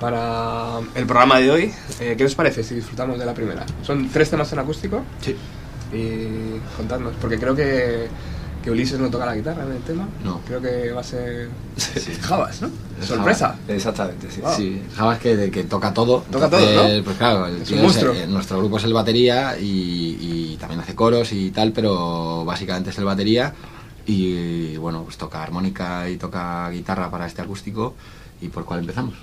para 0.01 0.79
el 0.95 1.05
programa 1.05 1.37
de 1.39 1.51
hoy. 1.51 1.73
Eh, 1.99 2.15
¿Qué 2.17 2.25
os 2.25 2.33
parece 2.35 2.63
si 2.63 2.73
disfrutamos 2.75 3.19
de 3.19 3.25
la 3.25 3.33
primera? 3.35 3.63
Son 3.83 4.09
tres 4.09 4.31
temas 4.31 4.51
en 4.51 4.59
acústico 4.59 5.03
Sí. 5.21 5.35
y 5.93 6.57
contadnos, 6.75 7.13
porque 7.21 7.37
creo 7.37 7.55
que, 7.55 8.07
que 8.63 8.71
Ulises 8.71 8.99
no 8.99 9.09
toca 9.11 9.27
la 9.27 9.35
guitarra 9.35 9.63
en 9.63 9.73
el 9.73 9.81
tema. 9.83 10.09
No. 10.23 10.41
Creo 10.47 10.59
que 10.59 10.91
va 10.91 11.01
a 11.01 11.03
ser 11.03 11.49
Javas, 12.21 12.63
¿no? 12.63 12.69
Sorpresa. 13.05 13.55
Exactamente, 13.67 14.31
sí. 14.31 14.41
Wow. 14.41 14.53
Sí, 14.55 14.81
Java 14.95 15.13
es 15.13 15.19
que, 15.19 15.51
que 15.51 15.63
toca 15.65 15.93
todo. 15.93 16.25
Toca 16.31 16.49
todo, 16.49 16.59
¿no? 16.59 17.03
Pues 17.03 17.17
claro, 17.17 17.45
el 17.45 17.61
Es 17.61 17.67
tío 17.67 17.77
un 17.77 17.83
monstruo. 17.83 18.13
eh, 18.15 18.25
nuestro 18.27 18.57
grupo 18.57 18.77
es 18.77 18.83
el 18.85 18.93
batería 18.93 19.55
y, 19.59 20.17
y 20.19 20.57
también 20.59 20.81
hace 20.81 20.95
coros 20.95 21.31
y 21.31 21.51
tal, 21.51 21.71
pero 21.73 22.43
básicamente 22.43 22.89
es 22.89 22.97
el 22.97 23.05
batería 23.05 23.53
y 24.07 24.77
bueno, 24.77 25.03
pues 25.03 25.15
toca 25.17 25.43
armónica 25.43 26.09
y 26.09 26.17
toca 26.17 26.69
guitarra 26.71 27.11
para 27.11 27.27
este 27.27 27.43
acústico. 27.43 27.93
¿Y 28.41 28.47
por 28.47 28.65
cuál 28.65 28.79
empezamos? 28.79 29.13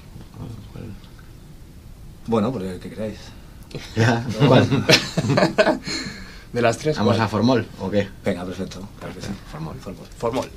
Bueno, 2.26 2.52
pues 2.52 2.64
el 2.64 2.80
que 2.80 2.90
queráis. 2.90 3.18
¿Cuál? 4.47 4.68
De 6.52 6.62
las 6.62 6.78
tres, 6.78 6.97
¿Vamos 6.97 7.16
¿cuál? 7.16 7.26
a 7.26 7.28
Formol 7.28 7.66
o 7.80 7.90
qué? 7.90 8.09
Venga, 8.25 8.45
perfecto. 8.45 8.88
Claro 8.99 9.14
que 9.14 9.21
sí. 9.21 9.28
Formol. 9.52 9.76
Formol. 9.78 10.07
Formol. 10.16 10.50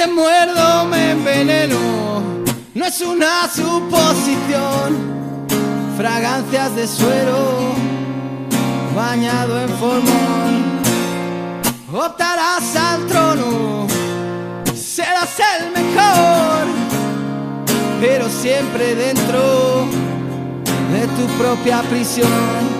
Te 0.00 0.06
muerdo 0.06 0.86
me 0.86 1.10
enveneno, 1.10 1.76
no 2.72 2.86
es 2.86 3.02
una 3.02 3.46
suposición. 3.54 4.96
Fragancias 5.98 6.74
de 6.74 6.86
suero, 6.88 7.74
bañado 8.96 9.60
en 9.60 9.68
formol. 9.68 10.54
Optarás 11.92 12.76
al 12.76 13.06
trono, 13.08 13.86
serás 14.74 15.36
el 15.58 15.70
mejor, 15.72 16.64
pero 18.00 18.30
siempre 18.30 18.94
dentro 18.94 19.84
de 20.92 21.06
tu 21.08 21.26
propia 21.36 21.82
prisión. 21.82 22.79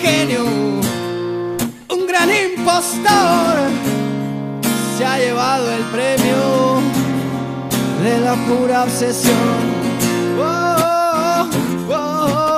Genio, 0.00 0.44
un 0.44 2.06
gran 2.06 2.28
impostor, 2.30 3.54
se 4.96 5.04
ha 5.04 5.18
llevado 5.18 5.70
el 5.72 5.82
premio 5.84 6.80
de 8.02 8.20
la 8.20 8.34
pura 8.46 8.84
obsesión. 8.84 9.82
Oh, 10.38 11.48
oh, 11.88 11.94
oh, 11.94 12.51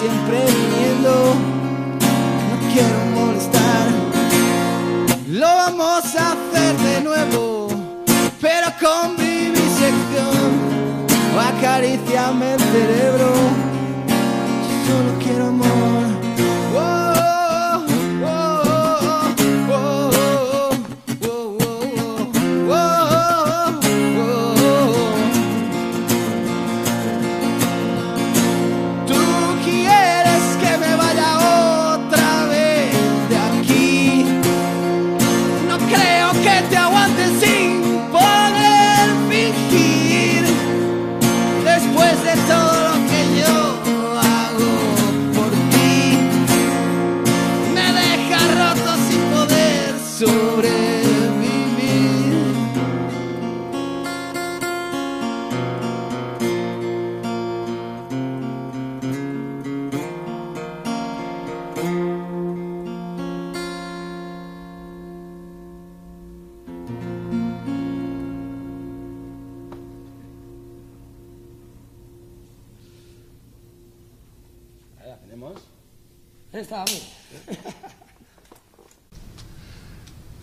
siempre 0.00 0.38
viniendo, 0.46 1.34
no 2.48 2.72
quiero 2.72 2.98
molestar. 3.14 3.86
Lo 5.28 5.46
vamos 5.46 6.04
a 6.16 6.32
hacer 6.32 6.76
de 6.78 7.00
nuevo, 7.02 7.68
pero 8.40 8.68
con 8.80 9.16
vivisección. 9.16 10.70
Acaríciame 11.38 12.54
el 12.54 12.60
cerebro, 12.60 13.30
yo 14.66 14.86
solo 14.86 15.18
quiero 15.22 15.48
amor. 15.48 15.79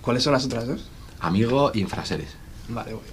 ¿Cuáles 0.07 0.23
son 0.23 0.31
las 0.31 0.45
otras 0.45 0.65
dos? 0.65 0.79
Amigo 1.19 1.69
Infraseres. 1.73 2.29
Vale, 2.69 2.93
voy. 2.93 3.03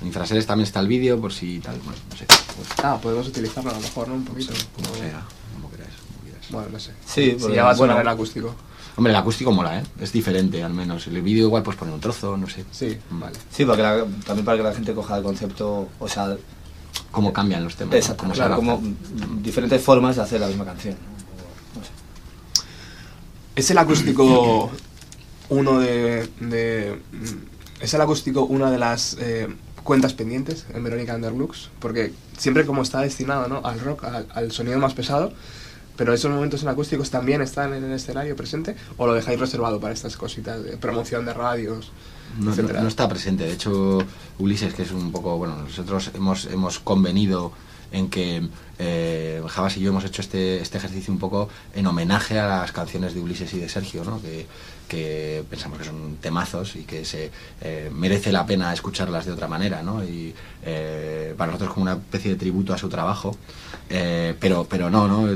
En 0.00 0.06
Infraseres 0.06 0.46
también 0.46 0.64
está 0.68 0.78
el 0.78 0.86
vídeo 0.86 1.20
por 1.20 1.32
si 1.32 1.58
tal, 1.58 1.76
bueno, 1.80 1.98
no 2.08 2.16
sé. 2.16 2.24
Pues, 2.26 2.68
Ah, 2.84 3.00
podemos 3.02 3.26
utilizarlo 3.26 3.68
a 3.70 3.74
lo 3.74 3.80
mejor, 3.80 4.06
¿no? 4.06 4.14
Un 4.14 4.24
poquito. 4.24 4.52
como 4.76 4.94
sea, 4.94 5.22
como 5.52 5.68
queráis, 5.72 5.90
como 6.06 6.20
quieras. 6.22 6.46
Bueno, 6.52 6.68
no 6.70 6.78
sé. 6.78 6.92
Sí, 7.04 7.36
porque, 7.40 7.56
ya 7.56 7.64
va 7.64 7.70
a 7.70 7.74
sonar 7.74 7.96
bueno. 7.96 8.08
el 8.10 8.14
acústico. 8.14 8.54
Hombre, 8.96 9.12
el 9.12 9.16
acústico 9.18 9.50
mola, 9.50 9.80
¿eh? 9.80 9.82
Es 10.00 10.12
diferente, 10.12 10.62
al 10.62 10.72
menos. 10.72 11.08
El 11.08 11.20
vídeo 11.20 11.46
igual 11.46 11.64
pues 11.64 11.76
poner 11.76 11.94
un 11.94 12.00
trozo, 12.00 12.36
no 12.36 12.48
sé. 12.48 12.64
Sí, 12.70 12.96
vale. 13.10 13.36
Sí, 13.50 13.64
para 13.64 13.76
que 13.76 13.82
la- 13.82 14.06
también 14.24 14.44
para 14.44 14.56
que 14.56 14.62
la 14.62 14.72
gente 14.72 14.94
coja 14.94 15.16
el 15.16 15.24
concepto, 15.24 15.88
o 15.98 16.08
sea, 16.08 16.36
Cómo 17.10 17.32
cambian 17.32 17.64
los 17.64 17.74
temas. 17.74 17.96
exacto, 17.96 18.24
claro, 18.30 18.54
como 18.54 18.80
diferentes 19.42 19.82
formas 19.82 20.14
de 20.14 20.22
hacer 20.22 20.40
la 20.40 20.46
misma 20.46 20.64
canción. 20.64 20.94
¿no? 20.94 21.80
No 21.80 21.84
sé. 21.84 21.90
¿Es 23.56 23.68
el 23.72 23.78
acústico 23.78 24.70
uno 25.50 25.78
de, 25.80 26.28
de- 26.40 26.98
mm, 27.12 27.82
¿Es 27.82 27.94
el 27.94 28.00
acústico 28.00 28.44
una 28.44 28.70
de 28.70 28.78
las 28.78 29.16
eh, 29.20 29.48
cuentas 29.84 30.12
pendientes 30.12 30.66
en 30.74 30.84
Verónica 30.84 31.14
Underlux? 31.14 31.70
Porque 31.78 32.12
siempre 32.36 32.66
como 32.66 32.82
está 32.82 33.00
destinado 33.00 33.48
¿no? 33.48 33.60
al 33.64 33.80
rock, 33.80 34.04
al, 34.04 34.26
al 34.34 34.52
sonido 34.52 34.78
más 34.78 34.92
pesado, 34.94 35.32
pero 35.96 36.12
esos 36.14 36.30
momentos 36.30 36.62
en 36.62 36.68
acústicos 36.68 37.10
también 37.10 37.40
están 37.42 37.72
en 37.74 37.84
el 37.84 37.92
escenario 37.92 38.36
presente 38.36 38.76
o 38.98 39.06
lo 39.06 39.14
dejáis 39.14 39.40
reservado 39.40 39.80
para 39.80 39.92
estas 39.94 40.16
cositas 40.16 40.62
de 40.62 40.76
promoción 40.76 41.24
de 41.26 41.32
radios, 41.34 41.90
No, 42.38 42.54
no- 42.54 42.80
no 42.82 42.88
está 42.88 43.08
presente. 43.08 43.44
De 43.44 43.52
hecho, 43.52 43.98
Ulises, 44.38 44.72
que 44.74 44.82
es 44.82 44.92
un 44.92 45.10
poco, 45.10 45.36
bueno, 45.38 45.56
nosotros 45.56 46.10
hemos, 46.14 46.44
hemos 46.46 46.78
convenido 46.80 47.52
en 47.92 48.08
que 48.08 48.48
eh, 48.78 49.42
Javas 49.46 49.76
y 49.76 49.80
yo 49.80 49.90
hemos 49.90 50.04
hecho 50.04 50.22
este, 50.22 50.60
este 50.60 50.78
ejercicio 50.78 51.12
un 51.12 51.18
poco 51.18 51.48
en 51.74 51.86
homenaje 51.86 52.38
a 52.38 52.46
las 52.46 52.72
canciones 52.72 53.14
de 53.14 53.20
Ulises 53.20 53.52
y 53.54 53.58
de 53.58 53.68
Sergio, 53.68 54.04
¿no? 54.04 54.20
que, 54.22 54.46
que 54.90 55.44
pensamos 55.48 55.78
que 55.78 55.84
son 55.84 56.16
temazos 56.20 56.74
y 56.74 56.82
que 56.82 57.04
se 57.04 57.30
eh, 57.60 57.90
merece 57.94 58.32
la 58.32 58.44
pena 58.44 58.72
escucharlas 58.72 59.24
de 59.24 59.32
otra 59.32 59.46
manera, 59.46 59.82
¿no? 59.84 60.02
Y 60.02 60.34
eh, 60.64 61.32
para 61.38 61.52
nosotros 61.52 61.72
como 61.72 61.84
una 61.84 61.92
especie 61.92 62.32
de 62.32 62.36
tributo 62.36 62.74
a 62.74 62.78
su 62.78 62.88
trabajo. 62.88 63.36
Eh, 63.88 64.34
pero 64.40 64.66
pero 64.68 64.90
no, 64.90 65.06
¿no? 65.06 65.26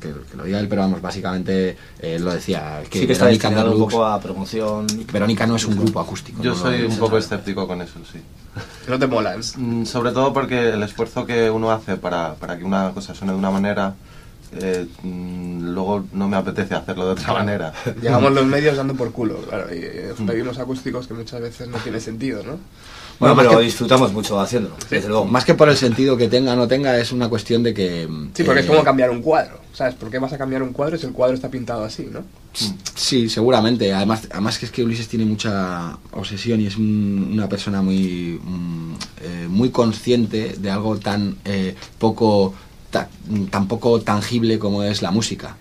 Que, 0.00 0.12
que 0.30 0.36
lo 0.36 0.44
diga 0.44 0.58
él, 0.60 0.68
pero 0.68 0.82
vamos, 0.82 1.02
básicamente 1.02 1.76
eh, 2.00 2.18
lo 2.18 2.32
decía. 2.32 2.82
Que 2.90 3.00
sí 3.00 3.06
que 3.06 3.12
está 3.12 3.26
destinado 3.26 3.72
un 3.72 3.78
poco 3.80 4.04
a 4.04 4.18
promoción. 4.18 4.86
Verónica 5.12 5.46
no 5.46 5.56
es 5.56 5.66
un 5.66 5.76
grupo 5.76 6.00
acústico. 6.00 6.42
Yo 6.42 6.54
no 6.54 6.56
soy 6.56 6.82
un 6.82 6.96
poco 6.96 7.18
escéptico 7.18 7.66
con 7.68 7.82
eso, 7.82 8.00
sí. 8.10 8.18
No 8.88 8.98
te 8.98 9.06
mola. 9.06 9.36
Mm, 9.56 9.84
Sobre 9.84 10.12
todo 10.12 10.32
porque 10.32 10.70
el 10.70 10.82
esfuerzo 10.82 11.24
que 11.26 11.50
uno 11.50 11.70
hace 11.70 11.96
para, 11.96 12.34
para 12.34 12.58
que 12.58 12.64
una 12.64 12.90
cosa 12.92 13.14
suene 13.14 13.32
de 13.32 13.38
una 13.38 13.50
manera, 13.50 13.94
eh, 14.52 14.86
mm, 15.02 15.72
luego 15.72 16.04
no 16.12 16.28
me 16.28 16.36
apetece 16.36 16.74
hacerlo 16.74 17.06
de 17.06 17.12
otra 17.12 17.32
manera. 17.32 17.72
Llegamos 18.00 18.32
los 18.38 18.44
medios 18.46 18.76
dando 18.76 18.94
por 18.94 19.12
culo, 19.12 19.36
claro, 19.42 19.72
y 19.74 19.78
eh, 19.78 20.12
Mm. 20.18 20.22
os 20.22 20.28
pedimos 20.30 20.58
acústicos 20.58 21.06
que 21.06 21.14
muchas 21.14 21.40
veces 21.40 21.68
no 21.68 21.78
tiene 21.78 22.00
sentido, 22.00 22.42
¿no? 22.42 22.58
Bueno, 23.18 23.36
pero 23.36 23.50
que- 23.58 23.64
disfrutamos 23.64 24.12
mucho 24.12 24.40
haciéndolo, 24.40 24.74
desde 24.90 25.08
luego. 25.08 25.24
Más 25.26 25.44
que 25.44 25.54
por 25.54 25.68
el 25.68 25.76
sentido 25.76 26.16
que 26.16 26.28
tenga 26.28 26.52
o 26.52 26.56
no 26.56 26.66
tenga, 26.68 26.98
es 26.98 27.12
una 27.12 27.28
cuestión 27.28 27.62
de 27.62 27.72
que... 27.74 28.08
Sí, 28.34 28.42
porque 28.42 28.60
eh, 28.60 28.64
es 28.64 28.68
como 28.68 28.82
cambiar 28.82 29.10
un 29.10 29.22
cuadro, 29.22 29.60
¿sabes? 29.72 29.94
¿Por 29.94 30.10
qué 30.10 30.18
vas 30.18 30.32
a 30.32 30.38
cambiar 30.38 30.62
un 30.62 30.72
cuadro 30.72 30.96
si 30.98 31.06
el 31.06 31.12
cuadro 31.12 31.34
está 31.34 31.48
pintado 31.48 31.84
así, 31.84 32.08
no? 32.10 32.22
Sí, 32.94 33.28
seguramente. 33.28 33.92
Además, 33.94 34.26
además 34.30 34.58
que 34.58 34.66
es 34.66 34.72
que 34.72 34.82
Ulises 34.84 35.08
tiene 35.08 35.24
mucha 35.24 35.96
obsesión 36.12 36.60
y 36.60 36.66
es 36.66 36.76
un- 36.76 37.30
una 37.32 37.48
persona 37.48 37.80
muy, 37.82 38.40
mm, 38.42 38.92
eh, 39.22 39.46
muy 39.48 39.70
consciente 39.70 40.56
de 40.58 40.70
algo 40.70 40.98
tan 40.98 41.36
eh, 41.44 41.74
poco 41.98 42.54
ta- 42.90 43.08
tan 43.50 43.68
poco 43.68 44.00
tangible 44.02 44.58
como 44.58 44.82
es 44.82 45.00
la 45.00 45.10
música. 45.10 45.56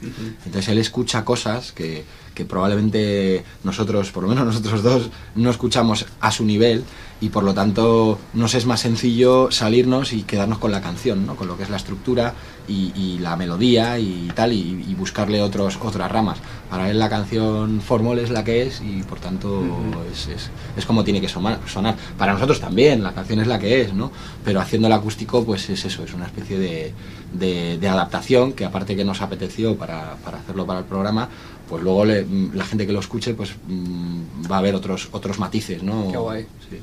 Entonces 0.45 0.67
él 0.67 0.79
escucha 0.79 1.23
cosas 1.23 1.71
que, 1.71 2.03
que 2.35 2.43
probablemente 2.43 3.43
nosotros, 3.63 4.11
por 4.11 4.23
lo 4.23 4.29
menos 4.29 4.45
nosotros 4.45 4.83
dos, 4.83 5.09
no 5.35 5.49
escuchamos 5.49 6.05
a 6.19 6.31
su 6.31 6.43
nivel 6.43 6.83
y 7.21 7.29
por 7.29 7.43
lo 7.43 7.53
tanto 7.53 8.17
nos 8.33 8.55
es 8.55 8.65
más 8.65 8.79
sencillo 8.81 9.51
salirnos 9.51 10.11
y 10.11 10.23
quedarnos 10.23 10.57
con 10.57 10.71
la 10.71 10.81
canción, 10.81 11.25
¿no? 11.27 11.35
con 11.35 11.47
lo 11.47 11.55
que 11.55 11.63
es 11.63 11.69
la 11.69 11.77
estructura 11.77 12.33
y, 12.67 12.91
y 12.95 13.19
la 13.19 13.35
melodía 13.35 13.99
y 13.99 14.31
tal, 14.35 14.51
y, 14.53 14.85
y 14.89 14.95
buscarle 14.95 15.39
otros, 15.41 15.77
otras 15.81 16.11
ramas. 16.11 16.39
Para 16.69 16.89
él 16.89 16.97
la 16.99 17.09
canción 17.09 17.79
Fórmul 17.81 18.17
es 18.19 18.31
la 18.31 18.43
que 18.43 18.63
es 18.63 18.81
y 18.81 19.03
por 19.03 19.19
tanto 19.19 19.63
es, 20.11 20.27
es- 20.27 20.49
es 20.75 20.85
como 20.85 21.03
tiene 21.03 21.21
que 21.21 21.29
sonar, 21.29 21.59
sonar. 21.67 21.95
Para 22.17 22.33
nosotros 22.33 22.59
también, 22.59 23.03
la 23.03 23.13
canción 23.13 23.39
es 23.39 23.47
la 23.47 23.59
que 23.59 23.81
es, 23.81 23.93
¿no? 23.93 24.11
pero 24.43 24.59
haciendo 24.59 24.87
el 24.87 24.93
acústico 24.93 25.43
pues 25.45 25.69
es 25.69 25.85
eso, 25.85 26.03
es 26.03 26.13
una 26.15 26.25
especie 26.25 26.57
de, 26.57 26.93
de- 27.33 27.77
de 27.77 27.87
adaptación 27.87 28.53
que 28.53 28.65
aparte 28.65 28.95
que 28.95 29.05
nos 29.05 29.21
apeteció 29.21 29.75
para, 29.77 30.15
para 30.25 30.39
hacerlo 30.39 30.65
para 30.65 30.79
el 30.79 30.85
programa, 30.85 31.29
pues 31.69 31.83
luego 31.83 32.03
le- 32.05 32.25
la 32.53 32.65
gente 32.65 32.87
que 32.87 32.93
lo 32.93 32.99
escuche 32.99 33.35
pues 33.35 33.51
mm, 33.67 34.51
va 34.51 34.57
a 34.57 34.61
ver 34.61 34.73
otros, 34.73 35.09
otros 35.11 35.37
matices, 35.37 35.83
¿no? 35.83 36.09
Qué 36.11 36.17
guay. 36.17 36.45
Sí. 36.69 36.77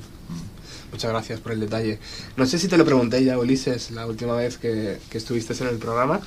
Muchas 0.92 1.10
gracias 1.10 1.40
por 1.40 1.52
el 1.52 1.60
detalle. 1.60 1.98
No 2.36 2.46
sé 2.46 2.58
si 2.58 2.68
te 2.68 2.76
lo 2.78 2.84
pregunté 2.84 3.22
ya, 3.24 3.38
Ulises, 3.38 3.90
la 3.90 4.06
última 4.06 4.34
vez 4.34 4.56
que, 4.58 4.98
que 5.10 5.18
estuviste 5.18 5.52
en 5.62 5.68
el 5.68 5.76
programa. 5.78 6.20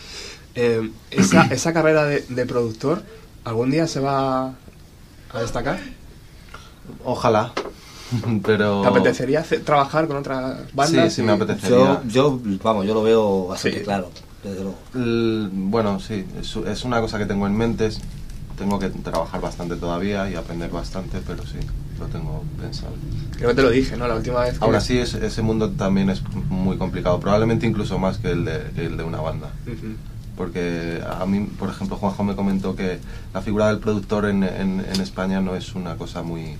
Eh, 0.56 0.92
esa, 1.12 1.44
esa 1.52 1.74
carrera 1.74 2.06
de, 2.06 2.22
de 2.30 2.46
productor, 2.46 3.04
¿algún 3.44 3.72
día 3.72 3.88
se 3.88 4.00
va 4.00 4.48
a 5.34 5.40
destacar? 5.42 5.80
Ojalá, 7.04 7.54
pero... 8.44 8.82
¿Te 8.82 8.88
apetecería 8.88 9.40
hacer- 9.42 9.64
trabajar 9.64 10.08
con 10.08 10.18
otras 10.18 10.60
bandas? 10.74 11.14
Sí, 11.14 11.22
sí 11.22 11.24
me 11.24 11.32
apetecería. 11.34 12.02
Yo, 12.08 12.40
yo, 12.44 12.58
vamos, 12.64 12.86
yo 12.86 12.94
lo 12.94 13.04
veo 13.04 13.48
bastante 13.48 13.80
Sí. 13.80 13.84
claro, 13.84 14.12
desde 14.44 14.62
luego. 14.64 15.50
Bueno, 15.54 16.00
sí, 16.00 16.26
es, 16.40 16.56
es 16.56 16.84
una 16.84 17.00
cosa 17.02 17.18
que 17.18 17.26
tengo 17.26 17.48
en 17.48 17.56
mente. 17.58 17.88
es- 17.88 18.00
Tengo 18.58 18.78
que 18.78 18.90
trabajar 18.90 19.42
bastante 19.42 19.76
todavía 19.76 20.30
y 20.30 20.36
aprender 20.36 20.70
bastante, 20.70 21.20
pero 21.26 21.44
sí, 21.48 21.58
lo 22.02 22.08
tengo 22.08 22.44
pensado. 22.60 22.94
Creo 23.38 23.50
que 23.50 23.56
te 23.56 23.62
lo 23.62 23.70
dije, 23.70 23.96
¿no? 23.98 24.08
La 24.08 24.16
última 24.16 24.42
vez 24.42 24.58
que... 24.60 24.66
Aún 24.66 24.76
así, 24.76 24.98
es- 24.98 25.14
ese 25.14 25.42
mundo 25.42 25.70
también 25.72 26.10
es 26.10 26.22
muy 26.50 26.78
complicado, 26.78 27.20
probablemente 27.20 27.66
incluso 27.66 27.98
más 27.98 28.18
que 28.18 28.32
el 28.32 28.46
de, 28.46 28.72
que 28.76 28.86
el 28.86 28.98
de 28.98 29.04
una 29.04 29.22
banda. 29.22 29.50
Porque 30.38 31.02
a 31.08 31.26
mí, 31.26 31.48
por 31.60 31.70
ejemplo, 31.70 31.98
Juanjo 31.98 32.24
me 32.24 32.36
comentó 32.36 32.76
que 32.76 33.00
la 33.34 33.42
figura 33.42 33.68
del 33.68 33.80
productor 33.80 34.26
en, 34.26 34.44
en- 34.44 34.80
en 34.92 35.02
España 35.02 35.42
no 35.42 35.56
es 35.56 35.76
una 35.76 35.96
cosa 35.96 36.24
muy 36.24 36.56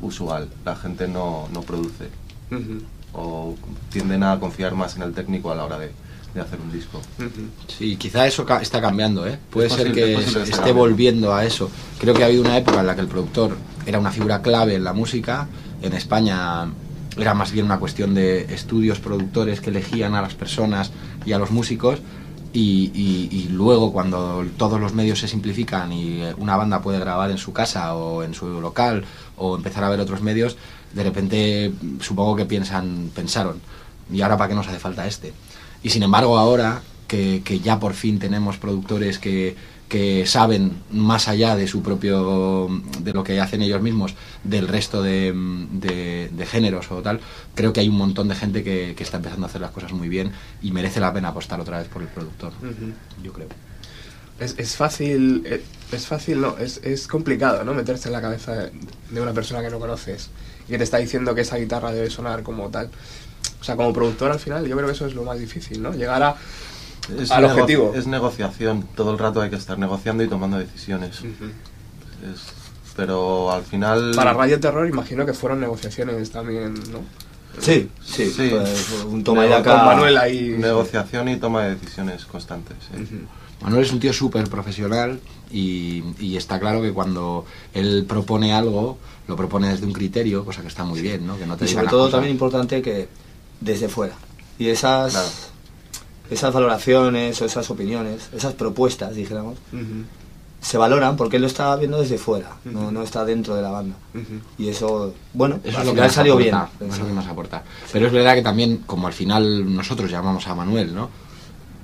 usual. 0.00 0.48
La 0.64 0.76
gente 0.76 1.08
no, 1.08 1.48
no 1.52 1.62
produce 1.62 2.08
Ujú. 2.50 2.82
o 3.14 3.54
tienden 3.90 4.22
a 4.22 4.38
confiar 4.38 4.74
más 4.74 4.96
en 4.96 5.02
el 5.02 5.12
técnico 5.12 5.50
a 5.50 5.54
la 5.56 5.64
hora 5.64 5.78
de, 5.78 5.90
de 6.36 6.42
hacer 6.42 6.60
un 6.60 6.70
disco. 6.72 7.00
Sí, 7.66 7.96
quizá 7.96 8.26
eso 8.26 8.44
ca- 8.44 8.60
está 8.62 8.80
cambiando, 8.80 9.26
¿eh? 9.26 9.38
Puede 9.50 9.66
Es 9.68 9.72
ser 9.72 9.92
que 9.92 10.14
es 10.14 10.26
esté 10.28 10.50
cambiando. 10.50 10.74
volviendo 10.74 11.34
a 11.34 11.44
eso. 11.44 11.70
Creo 11.98 12.14
que 12.14 12.22
ha 12.22 12.26
habido 12.26 12.42
una 12.42 12.56
época 12.56 12.80
en 12.80 12.86
la 12.86 12.94
que 12.94 13.00
el 13.00 13.08
productor 13.08 13.56
era 13.86 13.98
una 13.98 14.10
figura 14.12 14.42
clave 14.42 14.74
en 14.74 14.84
la 14.84 14.92
música. 14.92 15.48
En 15.82 15.92
España 15.94 16.66
era 17.16 17.34
más 17.34 17.50
bien 17.52 17.64
una 17.66 17.78
cuestión 17.78 18.14
de 18.14 18.42
estudios 18.54 19.00
productores 19.00 19.60
que 19.60 19.70
elegían 19.70 20.14
a 20.14 20.22
las 20.22 20.34
personas 20.34 20.92
y 21.24 21.32
a 21.32 21.38
los 21.38 21.50
músicos. 21.50 21.98
Y, 22.52 22.90
y- 22.94 23.28
y 23.36 23.48
luego 23.50 23.92
cuando 23.92 24.44
todos 24.56 24.80
los 24.80 24.94
medios 24.94 25.18
se 25.18 25.28
simplifican 25.28 25.92
y 25.92 26.22
eh, 26.22 26.34
una 26.38 26.56
banda 26.56 26.80
puede 26.80 26.98
grabar 26.98 27.30
en 27.30 27.36
su 27.38 27.52
casa 27.52 27.94
o 27.94 28.22
en 28.22 28.32
su 28.34 28.60
local 28.62 29.04
o 29.36 29.56
empezar 29.56 29.84
a 29.84 29.90
ver 29.90 30.00
otros 30.00 30.22
medios, 30.22 30.56
de 30.94 31.02
repente 31.04 31.70
mm, 31.78 32.00
supongo 32.00 32.34
que 32.36 32.46
piensan, 32.46 33.10
pensaron, 33.14 33.60
¿y 34.10 34.22
ahora 34.22 34.38
para 34.38 34.48
qué 34.48 34.54
nos 34.54 34.68
hace 34.68 34.78
falta 34.78 35.06
este? 35.06 35.34
Y 35.82 35.90
sin 35.90 36.02
embargo 36.02 36.38
ahora 36.38 36.82
que, 37.08 37.42
que 37.44 37.60
ya 37.60 37.78
por 37.78 37.94
fin 37.94 38.18
tenemos 38.18 38.56
productores 38.58 39.18
que, 39.18 39.54
que 39.88 40.26
saben 40.26 40.72
más 40.90 41.28
allá 41.28 41.54
de 41.54 41.68
su 41.68 41.80
propio 41.82 42.68
de 43.00 43.12
lo 43.12 43.22
que 43.22 43.40
hacen 43.40 43.62
ellos 43.62 43.80
mismos 43.80 44.14
del 44.42 44.66
resto 44.66 45.02
de, 45.02 45.32
de- 45.70 46.28
de 46.32 46.46
géneros 46.46 46.90
o 46.90 47.02
tal 47.02 47.20
creo 47.54 47.72
que 47.72 47.78
hay 47.80 47.88
un 47.88 47.96
montón 47.96 48.26
de 48.26 48.34
gente 48.34 48.64
que, 48.64 48.94
que 48.96 49.04
está 49.04 49.18
empezando 49.18 49.46
a 49.46 49.48
hacer 49.48 49.60
las 49.60 49.70
cosas 49.70 49.92
muy 49.92 50.08
bien 50.08 50.32
y 50.60 50.72
merece 50.72 50.98
la 50.98 51.12
pena 51.12 51.28
apostar 51.28 51.60
otra 51.60 51.78
vez 51.78 51.86
por 51.86 52.02
el 52.02 52.08
productor 52.08 52.52
yo 53.22 53.32
creo 53.32 53.46
Es, 54.40 54.56
es 54.58 54.74
fácil, 54.76 55.44
eh, 55.46 55.62
es 55.92 56.06
fácil, 56.06 56.40
no, 56.40 56.58
es, 56.58 56.80
es 56.84 57.06
complicado, 57.06 57.64
¿no? 57.64 57.72
Meterse 57.72 58.08
en 58.08 58.12
la 58.12 58.20
cabeza 58.20 58.52
de, 58.54 58.70
de 59.10 59.20
una 59.20 59.32
persona 59.32 59.62
que 59.62 59.70
no 59.70 59.78
conoces 59.78 60.28
y 60.66 60.72
que 60.72 60.78
te 60.78 60.84
está 60.84 60.98
diciendo 60.98 61.34
que 61.34 61.40
esa 61.42 61.56
guitarra 61.56 61.92
debe 61.92 62.10
sonar 62.10 62.42
como 62.42 62.68
tal. 62.68 62.90
O 63.60 63.64
sea, 63.64 63.76
como 63.76 63.92
productor 63.92 64.30
al 64.32 64.38
final, 64.38 64.66
yo 64.66 64.76
creo 64.76 64.86
que 64.88 64.92
eso 64.94 65.06
es 65.06 65.14
lo 65.14 65.22
más 65.24 65.38
difícil, 65.38 65.82
¿no? 65.82 65.92
Llegar 65.92 66.22
a... 66.22 66.36
Es 67.20 67.30
Al 67.30 67.44
objetivo. 67.44 67.92
Es 67.94 68.06
negociación, 68.06 68.86
todo 68.96 69.12
el 69.12 69.18
rato 69.18 69.40
hay 69.40 69.50
que 69.50 69.56
estar 69.56 69.78
negociando 69.78 70.22
y 70.24 70.28
tomando 70.28 70.58
decisiones. 70.58 71.20
Ujú. 71.20 71.44
Es- 72.32 72.52
pero 72.96 73.52
al 73.52 73.62
final... 73.62 74.12
Para 74.16 74.32
Radio 74.32 74.58
Terror 74.58 74.88
imagino 74.88 75.26
que 75.26 75.34
fueron 75.34 75.60
negociaciones 75.60 76.30
también, 76.30 76.74
¿no? 76.90 77.00
Sí, 77.60 77.90
sí, 78.04 78.30
Sí. 78.30 78.48
pues, 78.50 79.04
un 79.06 79.22
toma 79.22 79.46
y. 79.46 79.50
Con 79.50 79.64
Manuel 79.64 80.16
ahí... 80.18 80.56
Negociación 80.58 81.28
y 81.28 81.36
toma 81.36 81.64
de 81.64 81.74
decisiones 81.76 82.24
constantes. 82.24 82.76
sí. 82.94 83.02
Ujú. 83.02 83.26
Manuel 83.62 83.84
es 83.84 83.92
un 83.92 84.00
tío 84.00 84.12
súper 84.12 84.48
profesional 84.50 85.18
y, 85.50 86.02
y 86.18 86.36
está 86.36 86.60
claro 86.60 86.82
que 86.82 86.92
cuando 86.92 87.46
él 87.72 88.04
propone 88.06 88.52
algo, 88.52 88.98
lo 89.28 89.36
propone 89.36 89.70
desde 89.70 89.86
un 89.86 89.92
criterio, 89.94 90.44
cosa 90.44 90.60
que 90.60 90.68
está 90.68 90.84
muy 90.84 91.00
bien, 91.00 91.26
¿no? 91.26 91.38
Que 91.38 91.46
no 91.46 91.56
te 91.56 91.64
Y 91.64 91.68
sobre 91.68 91.88
todo 91.88 92.00
cosa. 92.04 92.12
también 92.18 92.32
importante 92.32 92.82
que 92.82 93.08
desde 93.60 93.88
fuera. 93.88 94.14
Y 94.58 94.68
esas, 94.68 95.12
Claro. 95.12 95.28
esas 96.30 96.52
valoraciones 96.54 97.40
o 97.40 97.44
esas 97.44 97.68
opiniones, 97.70 98.28
esas 98.34 98.54
propuestas, 98.54 99.14
dijéramos, 99.14 99.56
se 100.60 100.78
valoran 100.78 101.16
porque 101.16 101.36
él 101.36 101.42
lo 101.42 101.48
está 101.48 101.76
viendo 101.76 102.00
desde 102.00 102.18
fuera, 102.18 102.56
no, 102.64 102.90
no 102.90 103.02
está 103.02 103.24
dentro 103.24 103.54
de 103.54 103.62
la 103.62 103.70
banda. 103.70 103.96
Y 104.58 104.68
eso, 104.68 105.14
bueno, 105.34 105.60
Eso 105.62 105.76
al 105.78 105.82
es 105.82 105.86
lo 105.86 105.92
que 105.92 105.96
final 105.98 106.10
salió 106.10 106.36
bien. 106.36 106.54
es 106.80 106.98
lo 106.98 107.06
que 107.06 107.12
más 107.12 107.26
aporta. 107.26 107.62
Pero 107.92 108.06
es 108.06 108.12
verdad 108.12 108.34
que 108.34 108.42
también, 108.42 108.78
como 108.86 109.06
al 109.06 109.12
final 109.12 109.74
nosotros 109.74 110.10
llamamos 110.10 110.46
a 110.48 110.54
Manuel, 110.54 110.94
¿no? 110.94 111.10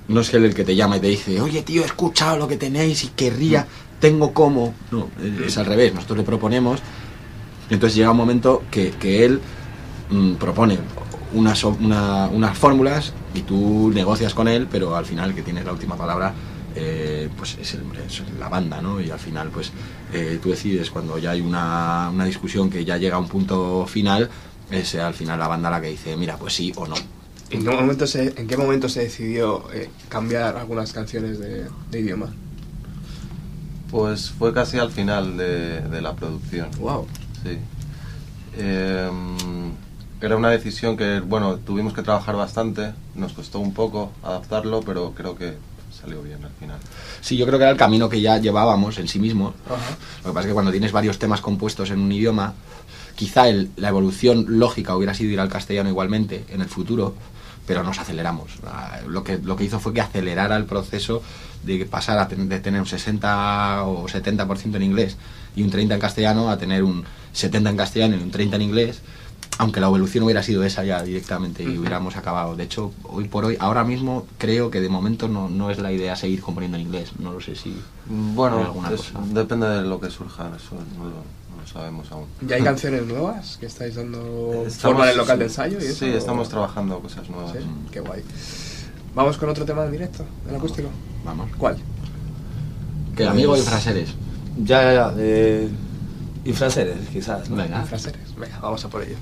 No 0.09 0.19
es 0.19 0.33
él 0.33 0.43
el 0.43 0.53
que 0.53 0.65
te 0.65 0.75
llama 0.75 0.97
y 0.97 0.99
te 0.99 1.07
dice, 1.07 1.39
oye 1.39 1.61
tío, 1.61 1.81
he 1.83 1.85
escuchado 1.85 2.37
lo 2.37 2.47
que 2.47 2.57
tenéis 2.57 3.05
y 3.05 3.07
querría, 3.09 3.65
tengo 4.01 4.33
cómo. 4.33 4.73
No, 4.91 5.07
es 5.45 5.57
al 5.57 5.65
revés, 5.65 5.93
nosotros 5.93 6.17
le 6.17 6.23
proponemos. 6.25 6.81
Entonces 7.69 7.95
llega 7.95 8.11
un 8.11 8.17
momento 8.17 8.63
que, 8.69 8.91
que 8.91 9.23
él 9.23 9.39
mm, 10.09 10.33
propone 10.33 10.77
unas, 11.33 11.63
una- 11.63 12.27
unas 12.27 12.57
fórmulas 12.57 13.13
y 13.33 13.41
tú 13.41 13.91
negocias 13.93 14.33
con 14.33 14.47
él, 14.47 14.67
pero 14.71 14.95
al 14.95 15.05
final 15.05 15.29
el 15.29 15.35
que 15.35 15.41
tiene 15.41 15.63
la 15.63 15.71
última 15.71 15.95
palabra 15.95 16.33
eh, 16.75 17.29
pues 17.37 17.57
es, 17.61 17.73
el- 17.75 17.83
es 18.05 18.23
la 18.39 18.49
banda, 18.49 18.81
¿no? 18.81 18.99
Y 18.99 19.09
al 19.11 19.19
final 19.19 19.49
pues 19.49 19.71
eh, 20.13 20.39
tú 20.41 20.49
decides 20.49 20.89
cuando 20.89 21.17
ya 21.19 21.31
hay 21.31 21.41
una, 21.41 22.09
una 22.11 22.25
discusión 22.25 22.69
que 22.69 22.83
ya 22.85 22.97
llega 22.97 23.15
a 23.17 23.19
un 23.19 23.27
punto 23.27 23.85
final, 23.87 24.29
es 24.71 24.95
eh, 24.95 25.01
al 25.01 25.13
final 25.13 25.37
la 25.39 25.47
banda 25.47 25.69
la 25.69 25.79
que 25.81 25.87
dice, 25.89 26.15
mira, 26.17 26.35
pues 26.37 26.53
sí 26.53 26.71
o 26.75 26.87
no. 26.87 26.95
¿En 27.51 27.63
qué 27.63 27.69
momento 27.69 28.07
se, 28.07 28.33
en 28.39 28.47
qué 28.47 28.57
momento 28.57 28.89
se 28.89 29.01
decidió 29.01 29.71
eh, 29.71 29.89
cambiar 30.09 30.57
algunas 30.57 30.91
canciones 30.93 31.37
de, 31.37 31.67
de 31.91 31.99
idioma? 31.99 32.33
Pues 33.91 34.31
fue 34.31 34.51
casi 34.53 34.79
al 34.79 34.89
final 34.89 35.37
de, 35.37 35.81
de 35.81 36.01
la 36.01 36.15
producción. 36.15 36.69
Wow. 36.79 37.05
Sí. 37.43 37.59
Era 40.23 40.37
una 40.37 40.49
decisión 40.49 40.95
que, 40.95 41.19
bueno, 41.19 41.57
tuvimos 41.57 41.91
que 41.93 42.01
trabajar 42.01 42.37
bastante, 42.37 42.93
nos 43.13 43.33
costó 43.33 43.59
un 43.59 43.73
poco 43.73 44.13
adaptarlo, 44.23 44.79
pero 44.81 45.11
creo 45.13 45.35
que 45.35 45.55
salió 45.91 46.21
bien 46.23 46.41
al 46.45 46.51
final. 46.51 46.77
Sí, 47.19 47.35
yo 47.35 47.45
creo 47.45 47.59
que 47.59 47.63
era 47.65 47.71
el 47.71 47.77
camino 47.77 48.07
que 48.07 48.21
ya 48.21 48.37
llevábamos 48.37 48.97
en 48.99 49.09
sí 49.09 49.19
mismo. 49.19 49.53
Ajá. 49.65 49.97
Lo 50.23 50.29
que 50.29 50.33
pasa 50.33 50.39
es 50.41 50.45
que 50.47 50.53
cuando 50.53 50.71
tienes 50.71 50.93
varios 50.93 51.19
temas 51.19 51.41
compuestos 51.41 51.89
en 51.91 51.99
un 51.99 52.09
idioma, 52.09 52.53
quizá 53.15 53.49
el- 53.49 53.69
la 53.75 53.89
evolución 53.89 54.45
lógica 54.47 54.95
hubiera 54.95 55.13
sido 55.13 55.29
ir 55.33 55.41
al 55.41 55.49
castellano 55.49 55.89
igualmente 55.89 56.45
en 56.47 56.61
el 56.61 56.69
futuro, 56.69 57.15
pero 57.67 57.83
nos 57.83 57.99
aceleramos. 57.99 58.51
Lo 59.07 59.25
que, 59.25 59.39
lo 59.39 59.57
que 59.57 59.65
hizo 59.65 59.81
fue 59.81 59.93
que 59.93 59.99
acelerara 59.99 60.55
el 60.55 60.63
proceso 60.63 61.21
de 61.63 61.85
pasar 61.85 62.17
a 62.19 62.29
ten- 62.29 62.47
de 62.47 62.61
tener 62.61 62.79
un 62.79 62.87
60 62.87 63.83
o 63.83 64.07
70% 64.07 64.77
en 64.77 64.83
inglés 64.83 65.17
y 65.53 65.63
un 65.63 65.69
30 65.69 65.95
en 65.95 65.99
castellano 65.99 66.49
a 66.49 66.57
tener 66.57 66.81
un 66.83 67.03
70 67.33 67.69
en 67.71 67.75
castellano 67.77 68.15
y 68.15 68.23
un 68.23 68.31
30 68.31 68.55
en 68.55 68.61
inglés, 68.61 69.01
aunque 69.59 69.79
la 69.79 69.87
evolución 69.87 70.23
hubiera 70.23 70.41
sido 70.43 70.63
esa 70.63 70.83
ya 70.83 71.01
directamente 71.03 71.63
y 71.63 71.77
hubiéramos 71.77 72.15
acabado. 72.17 72.55
De 72.55 72.63
hecho, 72.63 72.91
hoy 73.03 73.27
por 73.27 73.45
hoy, 73.45 73.55
ahora 73.59 73.83
mismo 73.83 74.25
creo 74.37 74.71
que 74.71 74.81
de 74.81 74.89
momento 74.89 75.27
no, 75.27 75.47
no 75.49 75.69
es 75.69 75.77
la 75.79 75.91
idea 75.91 76.15
seguir 76.15 76.41
componiendo 76.41 76.77
en 76.77 76.83
inglés. 76.87 77.11
No 77.19 77.31
lo 77.33 77.39
sé 77.41 77.55
si... 77.55 77.69
hay 77.69 77.81
Bueno, 78.09 78.59
alguna 78.59 78.89
es- 78.91 79.01
cosa. 79.11 79.19
depende 79.31 79.67
de 79.67 79.83
lo 79.83 79.99
que 79.99 80.09
surja, 80.09 80.51
eso 80.55 80.75
no 80.97 81.03
lo, 81.05 81.09
no 81.11 81.61
lo 81.61 81.67
sabemos 81.67 82.11
aún. 82.11 82.25
¿Ya 82.47 82.55
hay 82.55 82.63
canciones 82.71 83.05
nuevas 83.05 83.57
que 83.57 83.67
estáis 83.67 83.95
dando 83.95 84.63
Estamos- 84.65 84.77
forma 84.79 85.03
en 85.05 85.11
el 85.11 85.17
local 85.17 85.39
de 85.39 85.45
ensayo? 85.45 85.77
Y 85.79 85.85
eso, 85.85 85.99
Sí, 86.05 86.11
o- 86.11 86.17
estamos 86.17 86.49
trabajando 86.49 86.99
cosas 86.99 87.29
nuevas. 87.29 87.51
Sí, 87.53 87.59
qué 87.91 87.99
guay. 87.99 88.23
Vamos 89.15 89.37
con 89.37 89.49
otro 89.49 89.63
tema 89.65 89.85
en 89.85 89.91
directo, 89.91 90.25
del 90.47 90.55
acústico. 90.55 90.89
Vamos. 91.23 91.49
¿Cuál? 91.57 91.77
Que 93.15 93.27
amigo 93.27 93.55
de 93.55 93.61
fraseres. 93.61 94.09
Ya, 94.57 94.81
ya, 94.83 94.93
ya. 94.93 95.11
De... 95.11 95.69
Infraseres, 96.45 96.97
quizás. 97.09 97.47
¿no? 97.49 97.55
Venga. 97.57 97.83
Fraseres. 97.83 98.35
Venga, 98.35 98.59
vamos 98.59 98.83
a 98.83 98.89
por 98.89 99.03
ello. 99.03 99.15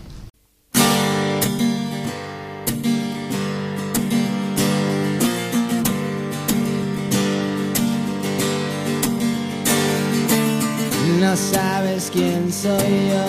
No 11.22 11.38
sabes 11.38 12.10
quién 12.12 12.52
soy 12.52 12.94
yo. 13.12 13.28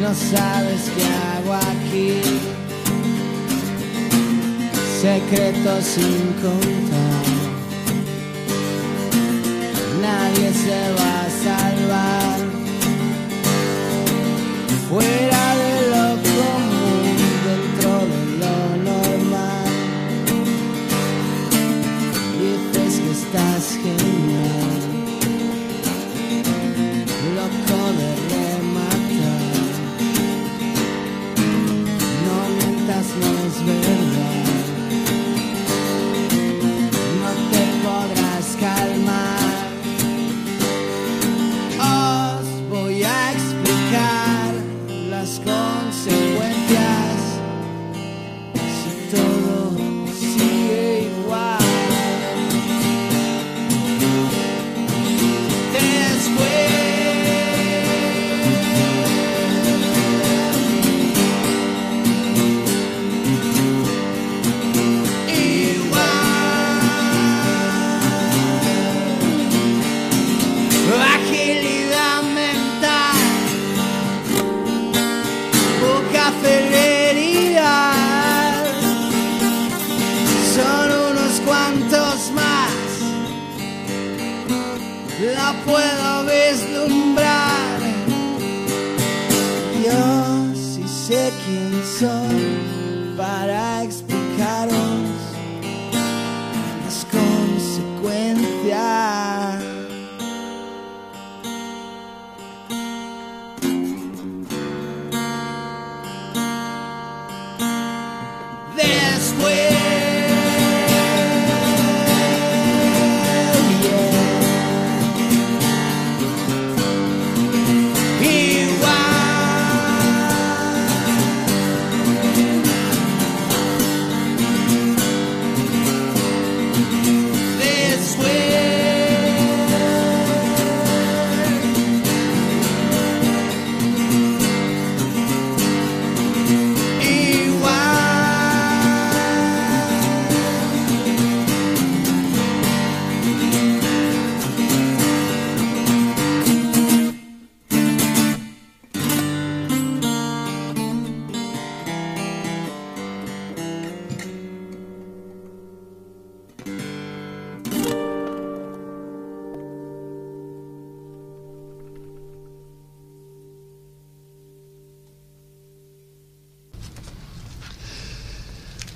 No 0.00 0.14
sabes 0.14 0.90
qué 0.94 1.04
hago 1.04 1.52
aquí. 1.52 2.22
Secretos 5.02 5.84
sin 5.84 6.24
contar. 6.40 7.26
Nadie 10.00 10.48
se 10.64 10.80
va 10.98 11.14
a 11.20 11.30
salvar. 11.44 12.38
Fuera 14.88 15.44
de 15.56 15.63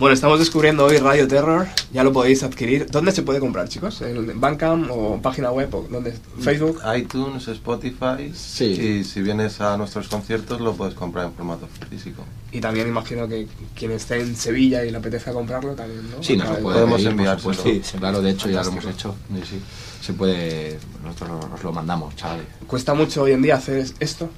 Bueno, 0.09 0.15
estamos 0.15 0.39
descubriendo 0.39 0.87
hoy 0.87 0.97
Radio 0.97 1.29
Terror. 1.29 1.67
Ya 1.93 2.03
lo 2.03 2.15
podéis 2.15 2.43
adquirir. 2.43 2.87
¿Dónde 2.91 3.13
se 3.13 3.23
puede 3.23 3.41
comprar, 3.41 3.69
chicos? 3.69 4.01
¿En 4.01 4.41
Bandcamp 4.41 4.91
o 4.91 5.21
página 5.21 5.51
web? 5.51 5.69
O 5.75 5.83
¿Dónde? 5.83 6.15
¿Facebook? 6.41 6.81
iTunes, 6.97 7.47
Spotify. 7.47 8.33
Sí. 8.33 8.65
Y 8.65 9.05
si 9.05 9.21
vienes 9.21 9.61
a 9.61 9.77
nuestros 9.77 10.09
conciertos 10.09 10.63
lo 10.63 10.73
puedes 10.73 10.95
comprar 10.95 11.27
en 11.27 11.35
formato 11.35 11.69
físico. 11.91 12.25
Y 12.51 12.59
también 12.59 12.89
imagino 12.89 13.29
que 13.29 13.49
quien 13.77 13.91
esté 13.91 14.19
en 14.19 14.35
Sevilla 14.35 14.83
y 14.83 14.91
le 14.91 14.97
apetezca 14.97 15.35
comprarlo 15.35 15.75
también, 15.75 16.11
¿no? 16.11 16.23
Sí, 16.23 16.39
nos 16.39 16.49
lo 16.49 16.59
Podemos 16.61 16.97
pedir, 16.97 17.11
enviárselo. 17.11 17.53
supuesto. 17.53 17.91
Sí, 17.91 17.99
claro, 17.99 18.23
de 18.23 18.31
hecho 18.31 18.49
ya 18.49 18.63
lo 18.63 18.69
hemos 18.71 18.85
Fantástico. 18.85 19.15
hecho. 19.35 19.45
Sí, 19.45 19.57
sí. 19.59 19.63
Se 20.07 20.15
puede, 20.15 20.79
nosotros 21.05 21.45
os 21.53 21.63
lo 21.63 21.71
mandamos, 21.71 22.17
chaval. 22.17 22.41
¿Cuesta 22.67 22.95
mucho 22.95 23.25
hoy 23.25 23.33
en 23.33 23.43
día 23.43 23.57
hacer 23.57 23.87
esto? 24.01 24.31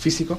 ¿Físico? 0.00 0.36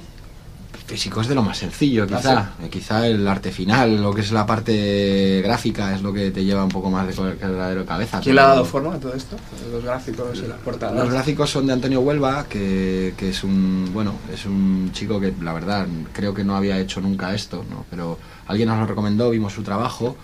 Físico 0.88 1.20
es 1.20 1.28
de 1.28 1.36
lo 1.36 1.44
más 1.44 1.58
sencillo, 1.58 2.04
Ah, 2.06 2.08
quizá. 2.18 2.52
Eh, 2.64 2.70
Quizá 2.70 3.06
el 3.08 3.28
arte 3.28 3.52
final, 3.52 4.02
lo 4.02 4.14
que 4.14 4.22
es 4.22 4.32
la 4.32 4.46
parte 4.46 5.42
gráfica, 5.44 5.94
es 5.94 6.02
lo 6.02 6.14
que 6.14 6.32
te 6.32 6.46
lleva 6.46 6.64
un 6.64 6.70
poco 6.70 6.90
más 6.90 7.06
de 7.08 7.14
verdadero 7.34 7.86
cabeza. 7.86 8.22
¿Quién 8.22 8.36
le 8.36 8.42
ha 8.42 8.48
dado 8.48 8.64
forma 8.66 8.94
a 8.94 8.98
todo 9.00 9.14
esto? 9.14 9.36
Los 9.72 9.84
gráficos 9.84 10.38
y 10.44 10.48
las 10.48 10.58
portadas. 10.60 10.96
Los 10.96 11.10
gráficos 11.12 11.50
son 11.50 11.68
de 11.68 11.74
Antonio 11.74 12.00
Huelva, 12.00 12.46
que, 12.48 13.14
que 13.18 13.30
es 13.32 13.44
un 13.44 13.90
bueno, 13.94 14.14
es 14.34 14.46
un 14.46 14.90
chico 14.94 15.20
que 15.20 15.34
la 15.42 15.52
verdad 15.52 15.86
creo 16.14 16.34
que 16.34 16.46
no 16.46 16.56
había 16.56 16.80
hecho 16.80 17.02
nunca 17.02 17.34
esto, 17.36 17.66
¿no? 17.70 17.86
Pero 17.90 18.18
alguien 18.48 18.70
nos 18.70 18.80
lo 18.80 18.86
recomendó, 18.86 19.30
vimos 19.30 19.52
su 19.54 19.64
trabajo 19.64 20.16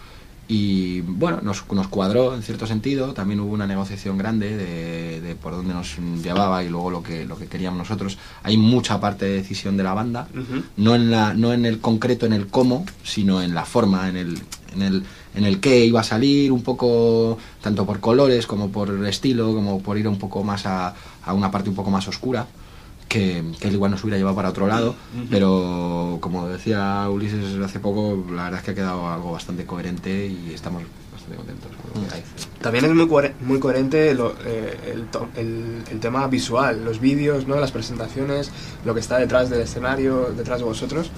y 0.47 1.01
bueno, 1.01 1.39
nos, 1.41 1.63
nos 1.71 1.87
cuadró 1.87 2.35
en 2.35 2.43
cierto 2.43 2.67
sentido. 2.67 3.13
También 3.13 3.39
hubo 3.39 3.53
una 3.53 3.67
negociación 3.67 4.17
grande 4.17 4.55
de, 4.57 5.21
de 5.21 5.35
por 5.35 5.53
dónde 5.53 5.73
nos 5.73 5.97
llevaba 6.21 6.63
y 6.63 6.69
luego 6.69 6.91
lo 6.91 7.03
que, 7.03 7.25
lo 7.25 7.37
que 7.37 7.47
queríamos 7.47 7.79
nosotros. 7.79 8.17
Hay 8.43 8.57
mucha 8.57 8.99
parte 8.99 9.25
de 9.25 9.33
decisión 9.35 9.77
de 9.77 9.83
la 9.83 9.93
banda, 9.93 10.27
no 10.77 10.95
en 10.95 11.11
la, 11.11 11.33
no 11.33 11.53
en 11.53 11.65
el 11.65 11.79
concreto, 11.79 12.25
en 12.25 12.33
el 12.33 12.47
cómo, 12.47 12.85
sino 13.03 13.41
en 13.41 13.53
la 13.55 13.65
forma, 13.65 14.09
en 14.09 14.17
el, 14.17 14.41
en 14.75 14.81
el, 14.81 15.03
en 15.35 15.45
el 15.45 15.59
qué 15.59 15.85
iba 15.85 16.01
a 16.01 16.03
salir, 16.03 16.51
un 16.51 16.61
poco 16.61 17.37
tanto 17.61 17.85
por 17.85 17.99
colores 17.99 18.45
como 18.45 18.69
por 18.69 19.05
estilo, 19.07 19.53
como 19.53 19.81
por 19.81 19.97
ir 19.97 20.07
un 20.07 20.19
poco 20.19 20.43
más 20.43 20.65
a, 20.65 20.93
a 21.23 21.33
una 21.33 21.51
parte 21.51 21.69
un 21.69 21.75
poco 21.75 21.89
más 21.89 22.07
oscura. 22.07 22.45
Que, 23.13 23.43
que 23.59 23.67
él 23.67 23.75
igual 23.75 23.91
nos 23.91 24.03
hubiera 24.03 24.17
llevado 24.17 24.35
para 24.35 24.49
otro 24.49 24.65
lado, 24.65 24.95
pero 25.29 26.17
como 26.19 26.47
decía 26.47 27.07
Ulises 27.11 27.59
hace 27.63 27.79
poco, 27.79 28.25
la 28.31 28.45
verdad 28.45 28.59
es 28.61 28.65
que 28.65 28.71
ha 28.71 28.75
quedado 28.75 29.07
algo 29.07 29.31
bastante 29.33 29.65
coherente 29.67 30.25
y 30.25 30.51
estamos 30.51 30.81
bastante 31.11 31.35
contentos 31.37 31.71
con 31.93 32.01
lo 32.01 32.09
que 32.09 32.15
hay. 32.15 32.23
También 32.59 32.85
es 32.85 32.91
muy, 32.91 33.05
coher- 33.05 33.33
muy 33.41 33.59
coherente 33.59 34.15
lo- 34.15 34.33
eh, 34.43 34.95
el- 35.37 35.83
el 35.91 35.99
tema 35.99 36.25
visual, 36.27 36.83
los 36.83 36.99
vídeos, 36.99 37.45
¿no? 37.47 37.59
las 37.59 37.71
presentaciones, 37.71 38.49
lo 38.83 38.95
que 38.95 39.01
está 39.01 39.19
detrás 39.19 39.49
del 39.51 39.61
escenario, 39.61 40.31
detrás 40.35 40.57
de 40.59 40.65
vosotros. 40.65 41.11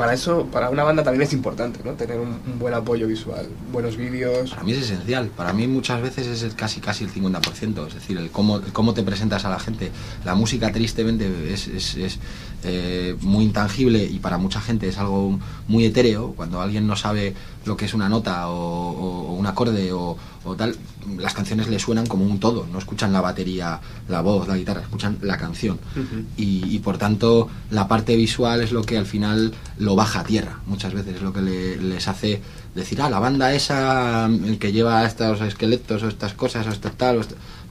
Para 0.00 0.14
eso, 0.14 0.46
para 0.46 0.70
una 0.70 0.82
banda 0.82 1.02
también 1.04 1.24
es 1.24 1.34
importante, 1.34 1.80
¿no? 1.84 1.92
Tener 1.92 2.18
un, 2.18 2.40
buen 2.58 2.72
apoyo 2.72 3.06
visual, 3.06 3.46
buenos 3.70 3.98
vídeos. 3.98 4.48
Para 4.48 4.62
mí 4.62 4.72
es 4.72 4.78
esencial, 4.78 5.28
para 5.28 5.52
mí 5.52 5.66
muchas 5.66 6.00
veces 6.00 6.26
es 6.26 6.42
el 6.42 6.54
casi 6.54 6.80
casi 6.80 7.04
el 7.04 7.12
50%, 7.12 7.86
es 7.86 7.92
decir, 7.94 8.16
el 8.16 8.30
cómo, 8.30 8.56
el 8.56 8.72
cómo 8.72 8.94
te 8.94 9.02
presentas 9.02 9.44
a 9.44 9.50
la 9.50 9.58
gente. 9.60 9.90
La 10.24 10.34
música 10.34 10.72
tristemente 10.72 11.52
es, 11.52 11.68
es- 11.68 11.96
es, 11.96 12.18
eh, 12.64 13.14
muy 13.20 13.44
intangible 13.44 14.02
y 14.02 14.20
para 14.20 14.38
mucha 14.38 14.62
gente 14.62 14.88
es 14.88 14.96
algo 14.96 15.38
muy 15.68 15.84
etéreo, 15.84 16.32
cuando 16.34 16.62
alguien 16.62 16.86
no 16.86 16.96
sabe 16.96 17.34
lo 17.66 17.76
que 17.76 17.84
es 17.84 17.94
una 17.94 18.08
nota 18.08 18.48
o, 18.48 18.54
o- 18.56 19.28
o 19.28 19.32
un 19.34 19.46
acorde 19.46 19.92
o, 19.92 20.16
o 20.44 20.54
tal, 20.56 20.74
las 21.18 21.34
canciones 21.34 21.68
le 21.68 21.78
suenan 21.78 22.06
como 22.06 22.24
un 22.24 22.40
todo, 22.40 22.66
no 22.72 22.78
escuchan 22.78 23.12
la 23.12 23.20
batería, 23.20 23.80
la 24.08 24.22
voz, 24.22 24.48
la 24.48 24.56
guitarra, 24.56 24.80
escuchan 24.80 25.18
la 25.22 25.36
canción. 25.36 25.78
Y, 26.36 26.64
y 26.74 26.78
por 26.78 26.96
tanto 26.96 27.48
la 27.70 27.86
parte 27.88 28.16
visual 28.16 28.62
es 28.62 28.72
lo 28.72 28.82
que 28.82 28.96
al 28.96 29.06
final 29.06 29.52
lo 29.78 29.94
baja 29.96 30.20
a 30.20 30.24
tierra 30.24 30.60
muchas 30.66 30.94
veces 30.94 31.16
es 31.16 31.22
lo 31.22 31.32
que 31.32 31.42
le- 31.42 31.76
les 31.76 32.08
hace 32.08 32.40
decir, 32.74 33.02
ah, 33.02 33.10
la 33.10 33.18
banda 33.18 33.52
esa, 33.52 34.26
el 34.26 34.58
que 34.58 34.72
lleva 34.72 35.04
estos 35.04 35.40
esqueletos 35.42 36.02
o 36.04 36.08
estas 36.08 36.32
cosas 36.34 36.66
o 36.66 36.70
esto 36.70 36.90
tal, 36.92 37.18
o 37.18 37.22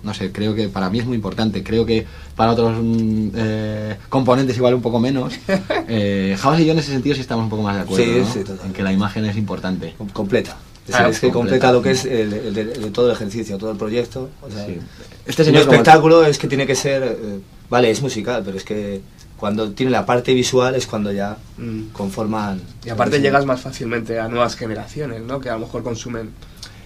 no 0.03 0.13
sé, 0.13 0.31
creo 0.31 0.55
que 0.55 0.69
para 0.69 0.89
mí 0.89 0.99
es 0.99 1.05
muy 1.05 1.15
importante. 1.15 1.63
Creo 1.63 1.85
que 1.85 2.05
para 2.35 2.51
otros 2.51 2.77
mm, 2.81 3.29
eh, 3.35 3.97
componentes 4.09 4.55
igual 4.57 4.73
un 4.75 4.81
poco 4.81 4.99
menos. 4.99 5.33
Eh, 5.91 6.35
House 6.39 6.59
y 6.59 6.65
yo 6.65 6.73
en 6.73 6.79
ese 6.79 6.91
sentido 6.91 7.15
sí 7.15 7.21
estamos 7.21 7.43
un 7.45 7.49
poco 7.49 7.63
más 7.63 7.75
de 7.75 7.81
acuerdo, 7.81 8.03
Sí, 8.05 8.11
¿no? 8.19 8.25
sí, 8.25 8.39
totalmente. 8.39 8.67
en 8.67 8.73
que 8.73 8.83
la 8.83 8.91
imagen 8.93 9.25
es 9.25 9.35
importante. 9.37 9.95
Com- 9.97 10.09
Completa. 10.09 10.55
Es, 10.87 10.95
Claro, 10.95 11.09
es 11.09 11.19
que 11.19 11.31
completa. 11.31 11.67
completa 11.67 11.71
lo 11.73 11.81
que 11.81 11.91
es 11.91 12.05
el, 12.05 12.33
el 12.33 12.53
de, 12.53 12.61
el 12.61 12.81
de 12.83 12.91
todo 12.91 13.07
el 13.07 13.13
ejercicio, 13.13 13.57
todo 13.57 13.71
el 13.71 13.77
proyecto. 13.77 14.29
O 14.41 14.49
sea, 14.51 14.65
Sí. 14.67 14.77
Este 15.25 15.43
señor 15.43 15.63
como- 15.63 15.73
espectáculo 15.73 16.23
es 16.25 16.37
que 16.37 16.47
tiene 16.47 16.65
que 16.67 16.75
ser. 16.75 17.03
eh, 17.03 17.39
vale, 17.69 17.89
es 17.91 18.01
musical, 18.01 18.41
pero 18.45 18.57
es 18.57 18.63
que 18.63 19.01
cuando 19.37 19.71
tiene 19.71 19.91
la 19.91 20.05
parte 20.05 20.33
visual 20.33 20.75
es 20.75 20.85
cuando 20.85 21.11
ya 21.11 21.37
Mm. 21.57 21.89
conforman. 21.91 22.61
Y 22.85 22.89
aparte 22.89 23.19
llegas 23.19 23.45
más 23.45 23.61
fácilmente 23.61 24.19
a 24.19 24.27
nuevas 24.27 24.55
generaciones, 24.55 25.21
¿no? 25.23 25.39
Que 25.39 25.49
a 25.49 25.53
lo 25.53 25.59
mejor 25.59 25.81
consumen 25.83 26.31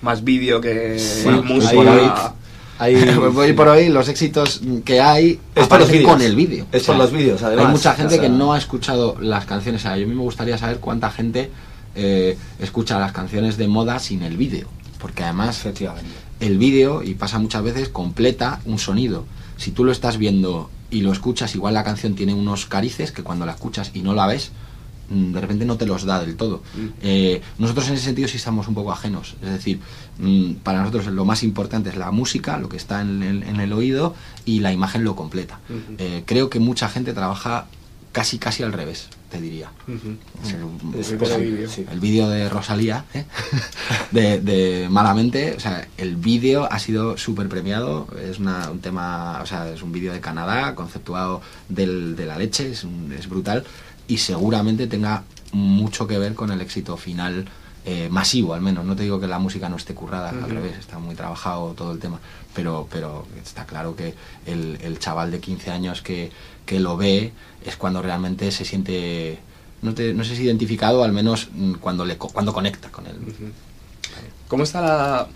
más 0.01 0.23
vídeo 0.23 0.59
que 0.61 0.97
música. 1.43 1.93
Hay, 1.93 2.33
Pues 2.79 3.35
hoy 3.35 3.53
por 3.53 3.67
hoy 3.67 3.89
los 3.89 4.07
éxitos 4.09 4.61
que 4.83 4.99
hay 4.99 5.39
Es 5.55 5.57
los 5.57 5.65
aparecen 5.65 6.03
con 6.03 6.21
el 6.21 6.35
vídeo. 6.35 6.65
Es 6.71 6.83
por 6.83 6.95
los 6.95 7.11
vídeos, 7.11 7.41
además. 7.43 7.65
Hay 7.67 7.71
mucha 7.71 7.93
gente 7.95 8.15
O 8.15 8.17
sea- 8.17 8.21
que 8.21 8.29
no 8.29 8.53
ha 8.53 8.57
escuchado 8.57 9.15
las 9.21 9.45
canciones. 9.45 9.81
O 9.81 9.83
sea, 9.83 9.97
yo 9.97 10.05
a 10.05 10.07
mí 10.09 10.15
me 10.15 10.21
gustaría 10.21 10.57
saber 10.57 10.79
cuánta 10.79 11.09
gente 11.11 11.51
eh, 11.95 12.37
escucha 12.59 12.99
las 12.99 13.11
canciones 13.11 13.57
de 13.57 13.67
moda 13.67 13.99
sin 13.99 14.23
el 14.23 14.37
vídeo. 14.37 14.67
Porque 14.99 15.23
además 15.23 15.57
Efectivamente. 15.59 16.09
el 16.39 16.57
vídeo, 16.57 17.03
y 17.03 17.13
pasa 17.13 17.37
muchas 17.39 17.63
veces, 17.63 17.89
completa 17.89 18.59
un 18.65 18.79
sonido. 18.79 19.25
Si 19.57 19.71
tú 19.71 19.83
lo 19.83 19.91
estás 19.91 20.17
viendo 20.17 20.69
y 20.89 21.01
lo 21.01 21.11
escuchas, 21.11 21.53
igual 21.55 21.73
la 21.75 21.83
canción 21.83 22.15
tiene 22.15 22.33
unos 22.33 22.65
carices 22.65 23.11
que 23.11 23.21
cuando 23.23 23.45
la 23.45 23.51
escuchas 23.53 23.91
y 23.93 24.01
no 24.01 24.13
la 24.13 24.27
ves, 24.27 24.51
de 25.09 25.39
repente 25.41 25.65
no 25.65 25.77
te 25.77 25.85
los 25.85 26.05
da 26.05 26.19
del 26.23 26.35
todo. 26.35 26.63
Eh, 27.01 27.41
nosotros 27.59 27.87
en 27.89 27.95
ese 27.95 28.05
sentido 28.05 28.27
sí 28.27 28.37
estamos 28.37 28.67
un 28.67 28.73
poco 28.75 28.91
ajenos. 28.91 29.35
Es 29.41 29.49
decir, 29.51 29.79
mm, 30.19 30.53
para 30.63 30.79
nosotros 30.79 31.07
lo 31.07 31.25
más 31.25 31.43
importante 31.43 31.89
es 31.89 31.95
la 31.97 32.11
música, 32.11 32.57
lo 32.57 32.69
que 32.69 32.77
está 32.77 33.01
en 33.01 33.21
el, 33.23 33.43
en 33.43 33.59
el 33.59 33.73
oído, 33.73 34.15
y 34.45 34.59
la 34.59 34.71
imagen 34.71 35.03
lo 35.03 35.15
completa. 35.15 35.59
Eh, 35.97 36.23
creo 36.25 36.49
que 36.49 36.59
mucha 36.59 36.89
gente 36.89 37.13
trabaja 37.13 37.65
casi 38.11 38.37
casi 38.37 38.61
al 38.61 38.73
revés, 38.73 39.09
te 39.31 39.41
diría. 39.41 39.71
Ujú. 39.87 40.15
El- 40.93 40.99
Es 40.99 41.11
El 41.11 41.17
vídeo. 41.41 41.67
sí. 41.69 41.83
el 41.91 41.99
vídeo 41.99 42.29
de 42.29 42.47
Rosalía, 42.47 43.05
¿eh? 43.15 43.25
de, 44.11 44.39
de 44.39 44.87
Malamente, 44.89 45.55
o 45.57 45.59
sea, 45.59 45.87
el 45.97 46.15
vídeo 46.15 46.71
ha 46.71 46.77
sido 46.77 47.17
súper 47.17 47.49
premiado, 47.49 48.07
es 48.29 48.37
una- 48.37 48.69
un 48.69 48.79
tema, 48.79 49.39
o 49.41 49.45
sea, 49.47 49.67
es 49.69 49.81
un 49.81 49.91
vídeo 49.91 50.13
de 50.13 50.19
Canadá, 50.19 50.75
conceptuado 50.75 51.41
del- 51.69 52.15
de 52.15 52.25
la 52.27 52.37
leche, 52.37 52.71
es, 52.71 52.83
un- 52.83 53.11
es 53.17 53.27
brutal, 53.27 53.63
y 54.07 54.17
seguramente 54.17 54.87
tenga 54.87 55.23
mucho 55.51 56.07
que 56.07 56.17
ver 56.17 56.33
con 56.35 56.51
el 56.51 56.61
éxito 56.61 56.97
final 56.97 57.45
eh, 57.85 58.07
masivo, 58.09 58.53
al 58.53 58.61
menos. 58.61 58.85
No 58.85 58.95
te 58.95 59.03
digo 59.03 59.19
que 59.19 59.27
la 59.27 59.39
música 59.39 59.69
no 59.69 59.75
esté 59.75 59.93
currada, 59.93 60.29
al 60.29 60.37
Ujú. 60.45 60.47
revés, 60.55 60.77
está 60.77 60.99
muy 60.99 61.15
trabajado 61.15 61.73
todo 61.73 61.91
el 61.91 61.99
tema, 61.99 62.19
pero, 62.55 62.87
pero 62.91 63.25
está 63.43 63.65
claro 63.65 63.95
que 63.95 64.13
el, 64.45 64.77
el 64.81 64.99
chaval 64.99 65.31
de 65.31 65.39
15 65.39 65.71
años 65.71 66.01
que, 66.01 66.31
que 66.65 66.79
lo 66.79 66.97
ve 66.97 67.33
es 67.65 67.75
cuando 67.75 68.01
realmente 68.01 68.51
se 68.51 68.65
siente 68.65 69.39
no, 69.81 69.93
te, 69.93 70.13
no 70.13 70.23
sé 70.23 70.37
si 70.37 70.43
identificado, 70.43 71.03
al 71.03 71.11
menos 71.11 71.49
mm, 71.53 71.73
cuando, 71.73 72.05
le, 72.05 72.17
cuando 72.17 72.53
conecta 72.53 72.89
con 72.89 73.05
él. 73.05 73.15
¿Cómo 74.47 74.63
está 74.63 74.79
la, 74.81 75.27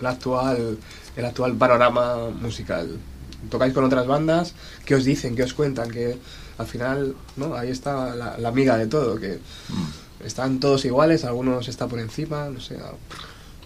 la 0.00 0.10
actual, 0.10 0.78
el 1.16 1.24
actual 1.24 1.54
panorama 1.56 2.30
musical? 2.40 2.98
¿Tocáis 3.48 3.72
con 3.72 3.84
otras 3.84 4.06
bandas? 4.06 4.54
¿Qué 4.84 4.94
os 4.94 5.04
dicen? 5.04 5.34
¿Qué 5.36 5.42
os 5.44 5.54
cuentan? 5.54 5.90
Que 5.90 6.18
al 6.58 6.66
final, 6.66 7.14
¿no? 7.36 7.54
Ahí 7.54 7.70
está 7.70 8.14
la, 8.14 8.36
la 8.38 8.48
amiga 8.48 8.76
de 8.76 8.86
todo, 8.86 9.18
que 9.18 9.38
Mm. 9.68 10.26
están 10.26 10.60
todos 10.60 10.84
iguales, 10.84 11.24
algunos 11.24 11.68
está 11.68 11.86
por 11.86 11.98
encima, 12.00 12.48
no 12.50 12.60
sé. 12.60 12.76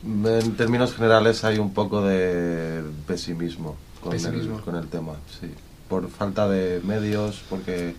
En 0.04 0.56
términos 0.56 0.94
generales 0.94 1.44
hay 1.44 1.58
un 1.58 1.72
poco 1.72 2.02
de 2.06 2.82
pesimismo 3.06 3.76
con, 4.00 4.12
Pesimismo. 4.12 4.58
El, 4.58 4.62
con 4.62 4.76
el 4.76 4.87
tema, 4.88 5.14
sí. 5.40 5.48
Por 5.88 6.08
falta 6.10 6.48
de 6.48 6.80
medios, 6.84 7.42
porque 7.48 7.94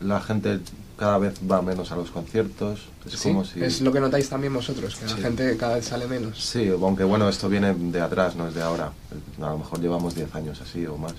la 0.00 0.20
gente 0.20 0.60
cada 0.98 1.18
vez 1.18 1.34
va 1.50 1.60
menos 1.62 1.90
a 1.92 1.96
los 1.96 2.10
conciertos. 2.10 2.80
Es 3.06 3.12
Sí, 3.18 3.28
como 3.28 3.44
si... 3.44 3.62
Es 3.62 3.80
lo 3.80 3.92
que 3.92 4.00
notáis 4.00 4.28
también 4.28 4.54
vosotros, 4.54 4.94
que 4.96 5.08
Sí. 5.08 5.14
la 5.16 5.20
gente 5.22 5.56
cada 5.56 5.76
vez 5.76 5.84
sale 5.84 6.06
menos. 6.06 6.42
Sí, 6.42 6.68
aunque 6.68 7.04
bueno, 7.04 7.28
esto 7.28 7.48
viene 7.48 7.74
de 7.74 8.00
atrás, 8.00 8.36
no 8.36 8.48
es 8.48 8.54
de 8.54 8.62
ahora. 8.62 8.92
A 9.40 9.50
lo 9.50 9.58
mejor 9.58 9.80
llevamos 9.80 10.14
10 10.14 10.34
años 10.34 10.60
así 10.60 10.86
o 10.86 10.96
más. 10.96 11.14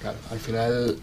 Claro, 0.00 0.16
al 0.30 0.38
final 0.38 0.96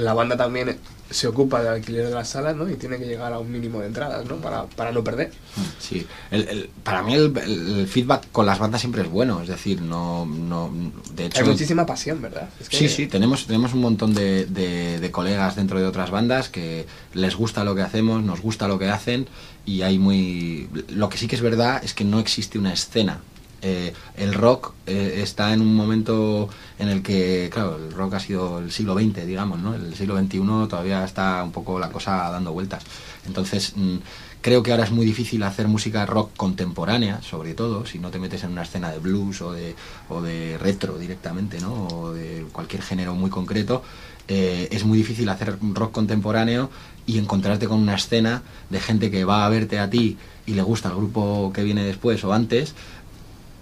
la 0.00 0.14
banda 0.14 0.36
también 0.36 0.78
se 1.10 1.26
ocupa 1.26 1.58
del 1.60 1.72
alquiler 1.72 2.06
de 2.06 2.14
las 2.14 2.28
salas, 2.28 2.54
¿no? 2.54 2.68
Y 2.70 2.74
tiene 2.76 2.96
que 2.96 3.04
llegar 3.04 3.32
a 3.32 3.40
un 3.40 3.50
mínimo 3.50 3.80
de 3.80 3.88
entradas, 3.88 4.24
¿no? 4.26 4.36
Para, 4.36 4.66
para 4.66 4.92
no 4.92 5.02
perder. 5.02 5.32
Sí, 5.80 6.06
el, 6.30 6.46
el- 6.48 6.70
para 6.84 7.02
mí 7.02 7.14
el, 7.14 7.36
el 7.36 7.86
feedback 7.88 8.30
con 8.30 8.46
las 8.46 8.60
bandas 8.60 8.80
siempre 8.80 9.02
es 9.02 9.08
bueno, 9.10 9.42
es 9.42 9.48
decir, 9.48 9.82
no, 9.82 10.24
no 10.24 10.70
de 11.14 11.26
hecho... 11.26 11.40
Hay 11.42 11.48
muchísima 11.48 11.84
pasión, 11.84 12.22
¿verdad? 12.22 12.48
Es 12.60 12.68
que- 12.68 12.76
Sí, 12.76 12.88
sí, 12.88 13.06
tenemos, 13.08 13.46
tenemos 13.46 13.74
un 13.74 13.80
montón 13.80 14.14
de, 14.14 14.46
de- 14.46 15.00
de 15.00 15.10
colegas 15.10 15.56
dentro 15.56 15.80
de 15.80 15.86
otras 15.86 16.12
bandas 16.12 16.48
que 16.48 16.86
les 17.14 17.34
gusta 17.34 17.64
lo 17.64 17.74
que 17.74 17.82
hacemos, 17.82 18.22
nos 18.22 18.40
gusta 18.40 18.68
lo 18.68 18.78
que 18.78 18.88
hacen 18.88 19.26
y 19.66 19.82
hay 19.82 19.98
muy... 19.98 20.68
Lo 20.90 21.08
que 21.08 21.18
sí 21.18 21.26
que 21.26 21.34
es 21.34 21.42
verdad 21.42 21.82
es 21.84 21.92
que 21.92 22.04
no 22.04 22.20
existe 22.20 22.56
una 22.56 22.72
escena. 22.72 23.20
Eh, 23.62 23.92
el 24.16 24.34
rock 24.34 24.72
eh, 24.86 25.20
está 25.22 25.52
en 25.52 25.60
un 25.60 25.74
momento 25.74 26.48
en 26.78 26.88
el 26.88 27.02
que, 27.02 27.50
claro, 27.52 27.76
el 27.76 27.92
rock 27.92 28.14
ha 28.14 28.20
sido 28.20 28.58
el 28.58 28.72
siglo 28.72 28.94
XX, 28.94 29.26
digamos, 29.26 29.58
¿no? 29.60 29.74
El 29.74 29.94
siglo 29.94 30.18
XXI 30.18 30.38
todavía 30.68 31.04
está 31.04 31.42
un 31.44 31.52
poco 31.52 31.78
la 31.78 31.90
cosa 31.90 32.30
dando 32.30 32.52
vueltas. 32.52 32.82
Entonces, 33.26 33.72
mm, 33.76 33.96
creo 34.40 34.62
que 34.62 34.70
ahora 34.70 34.84
es 34.84 34.90
muy 34.90 35.04
difícil 35.04 35.42
hacer 35.42 35.68
música 35.68 36.06
rock 36.06 36.30
contemporánea, 36.36 37.20
sobre 37.22 37.54
todo, 37.54 37.84
si 37.84 37.98
no 37.98 38.10
te 38.10 38.18
metes 38.18 38.44
en 38.44 38.52
una 38.52 38.62
escena 38.62 38.90
de 38.90 38.98
blues 38.98 39.42
o 39.42 39.52
de, 39.52 39.74
o 40.08 40.22
de 40.22 40.56
retro 40.58 40.96
directamente, 40.98 41.60
¿no? 41.60 41.86
O 41.88 42.12
de 42.12 42.46
cualquier 42.52 42.82
género 42.82 43.14
muy 43.14 43.30
concreto. 43.30 43.82
eh, 44.28 44.68
es 44.70 44.84
muy 44.84 44.96
difícil 44.98 45.28
hacer 45.28 45.58
rock 45.74 45.90
contemporáneo 45.92 46.70
y 47.06 47.18
encontrarte 47.18 47.66
con 47.66 47.80
una 47.80 47.96
escena 47.96 48.42
de 48.70 48.80
gente 48.80 49.10
que 49.10 49.24
va 49.24 49.44
a 49.44 49.48
verte 49.48 49.78
a 49.80 49.90
ti 49.90 50.18
y 50.46 50.54
le 50.54 50.62
gusta 50.62 50.88
el 50.90 50.94
grupo 50.96 51.50
que 51.52 51.64
viene 51.64 51.82
después 51.84 52.22
o 52.22 52.32
antes 52.32 52.74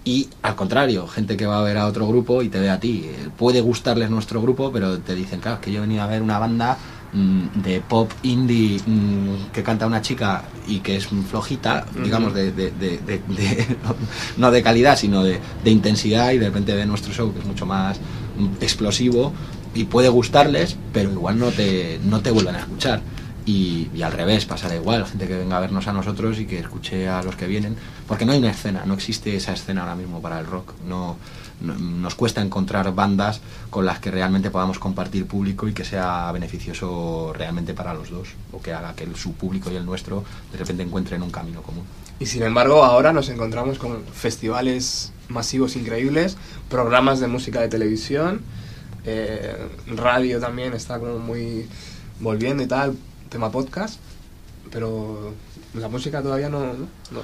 y 0.09 0.27
al 0.41 0.55
contrario, 0.55 1.05
gente 1.07 1.37
que 1.37 1.45
va 1.45 1.59
a 1.59 1.61
ver 1.61 1.77
a 1.77 1.85
otro 1.85 2.07
grupo 2.07 2.41
y 2.41 2.49
te 2.49 2.59
ve 2.59 2.69
a 2.71 2.79
ti. 2.79 3.05
Puede 3.37 3.61
gustarles 3.61 4.09
nuestro 4.09 4.41
grupo, 4.41 4.71
pero 4.71 4.97
te 4.99 5.13
dicen, 5.13 5.39
claro, 5.39 5.57
es 5.57 5.61
que 5.63 5.71
yo 5.71 5.77
he 5.77 5.81
venido 5.81 6.01
a 6.01 6.07
ver 6.07 6.21
una 6.23 6.39
banda 6.39 6.77
mm, 7.13 7.61
de 7.61 7.81
pop 7.81 8.09
indie 8.23 8.79
mm, 8.85 9.51
que 9.53 9.61
canta 9.61 9.85
una 9.85 10.01
chica 10.01 10.45
y 10.67 10.79
que 10.79 10.95
es 10.95 11.07
flojita, 11.29 11.85
digamos, 12.03 12.33
de, 12.33 12.51
de- 12.51 12.71
de- 12.71 12.97
de- 13.05 13.21
de- 13.27 13.77
no 14.37 14.49
de 14.49 14.63
calidad, 14.63 14.97
sino 14.97 15.23
de, 15.23 15.39
de 15.63 15.69
intensidad, 15.69 16.31
y 16.31 16.39
de 16.39 16.45
repente 16.47 16.73
ve 16.75 16.85
nuestro 16.87 17.13
show 17.13 17.31
que 17.31 17.39
es 17.39 17.45
mucho 17.45 17.65
más 17.67 17.97
mm, 18.37 18.63
explosivo 18.63 19.31
y 19.75 19.83
puede 19.83 20.09
gustarles, 20.09 20.75
pero 20.91 21.11
igual 21.11 21.37
no 21.37 21.51
te, 21.51 21.99
no 22.03 22.21
te 22.21 22.31
vuelven 22.31 22.55
a 22.55 22.59
escuchar. 22.59 23.01
Y, 23.45 23.89
y 23.95 24.01
al 24.03 24.11
revés, 24.11 24.45
pasará 24.45 24.75
igual, 24.75 25.05
gente 25.07 25.27
que 25.27 25.35
venga 25.37 25.57
a 25.57 25.59
vernos 25.59 25.87
a 25.87 25.93
nosotros 25.93 26.37
y 26.39 26.45
que 26.45 26.59
escuche 26.59 27.07
a 27.07 27.23
los 27.23 27.35
que 27.35 27.47
vienen, 27.47 27.75
porque 28.07 28.25
no 28.25 28.31
hay 28.33 28.37
una 28.39 28.51
escena, 28.51 28.83
no 28.85 28.93
existe 28.93 29.35
esa 29.35 29.53
escena 29.53 29.81
ahora 29.81 29.95
mismo 29.95 30.21
para 30.21 30.39
el 30.39 30.45
rock. 30.45 30.73
No, 30.87 31.17
no- 31.61 31.73
nos 31.75 32.13
cuesta 32.15 32.41
encontrar 32.41 32.93
bandas 32.93 33.41
con 33.71 33.85
las 33.85 33.99
que 33.99 34.11
realmente 34.11 34.51
podamos 34.51 34.77
compartir 34.77 35.25
público 35.25 35.67
y 35.67 35.73
que 35.73 35.83
sea 35.83 36.31
beneficioso 36.31 37.33
realmente 37.35 37.73
para 37.73 37.93
los 37.93 38.09
dos, 38.11 38.29
o 38.51 38.61
que 38.61 38.71
haga 38.73 38.93
que 38.93 39.05
el- 39.05 39.15
su 39.15 39.33
público 39.33 39.71
y 39.71 39.75
el 39.77 39.85
nuestro 39.85 40.23
de 40.51 40.57
repente 40.57 40.83
encuentren 40.83 41.23
un 41.23 41.31
camino 41.31 41.61
común. 41.63 41.85
Y 42.19 42.25
sin 42.27 42.43
embargo, 42.43 42.83
ahora 42.83 43.13
nos 43.13 43.29
encontramos 43.29 43.79
con 43.79 44.03
festivales 44.13 45.11
masivos 45.29 45.75
increíbles, 45.75 46.37
programas 46.69 47.19
de 47.19 47.27
música 47.27 47.61
de 47.61 47.69
televisión, 47.69 48.41
eh, 49.05 49.55
radio 49.87 50.39
también 50.39 50.73
está 50.73 50.99
como 50.99 51.17
muy 51.19 51.67
volviendo 52.19 52.61
y 52.61 52.67
tal, 52.67 52.95
tema 53.29 53.51
podcast, 53.51 53.99
pero 54.71 55.33
la 55.75 55.87
música 55.87 56.21
todavía 56.21 56.49
no... 56.49 56.59
no, 56.59 56.73
no. 57.11 57.21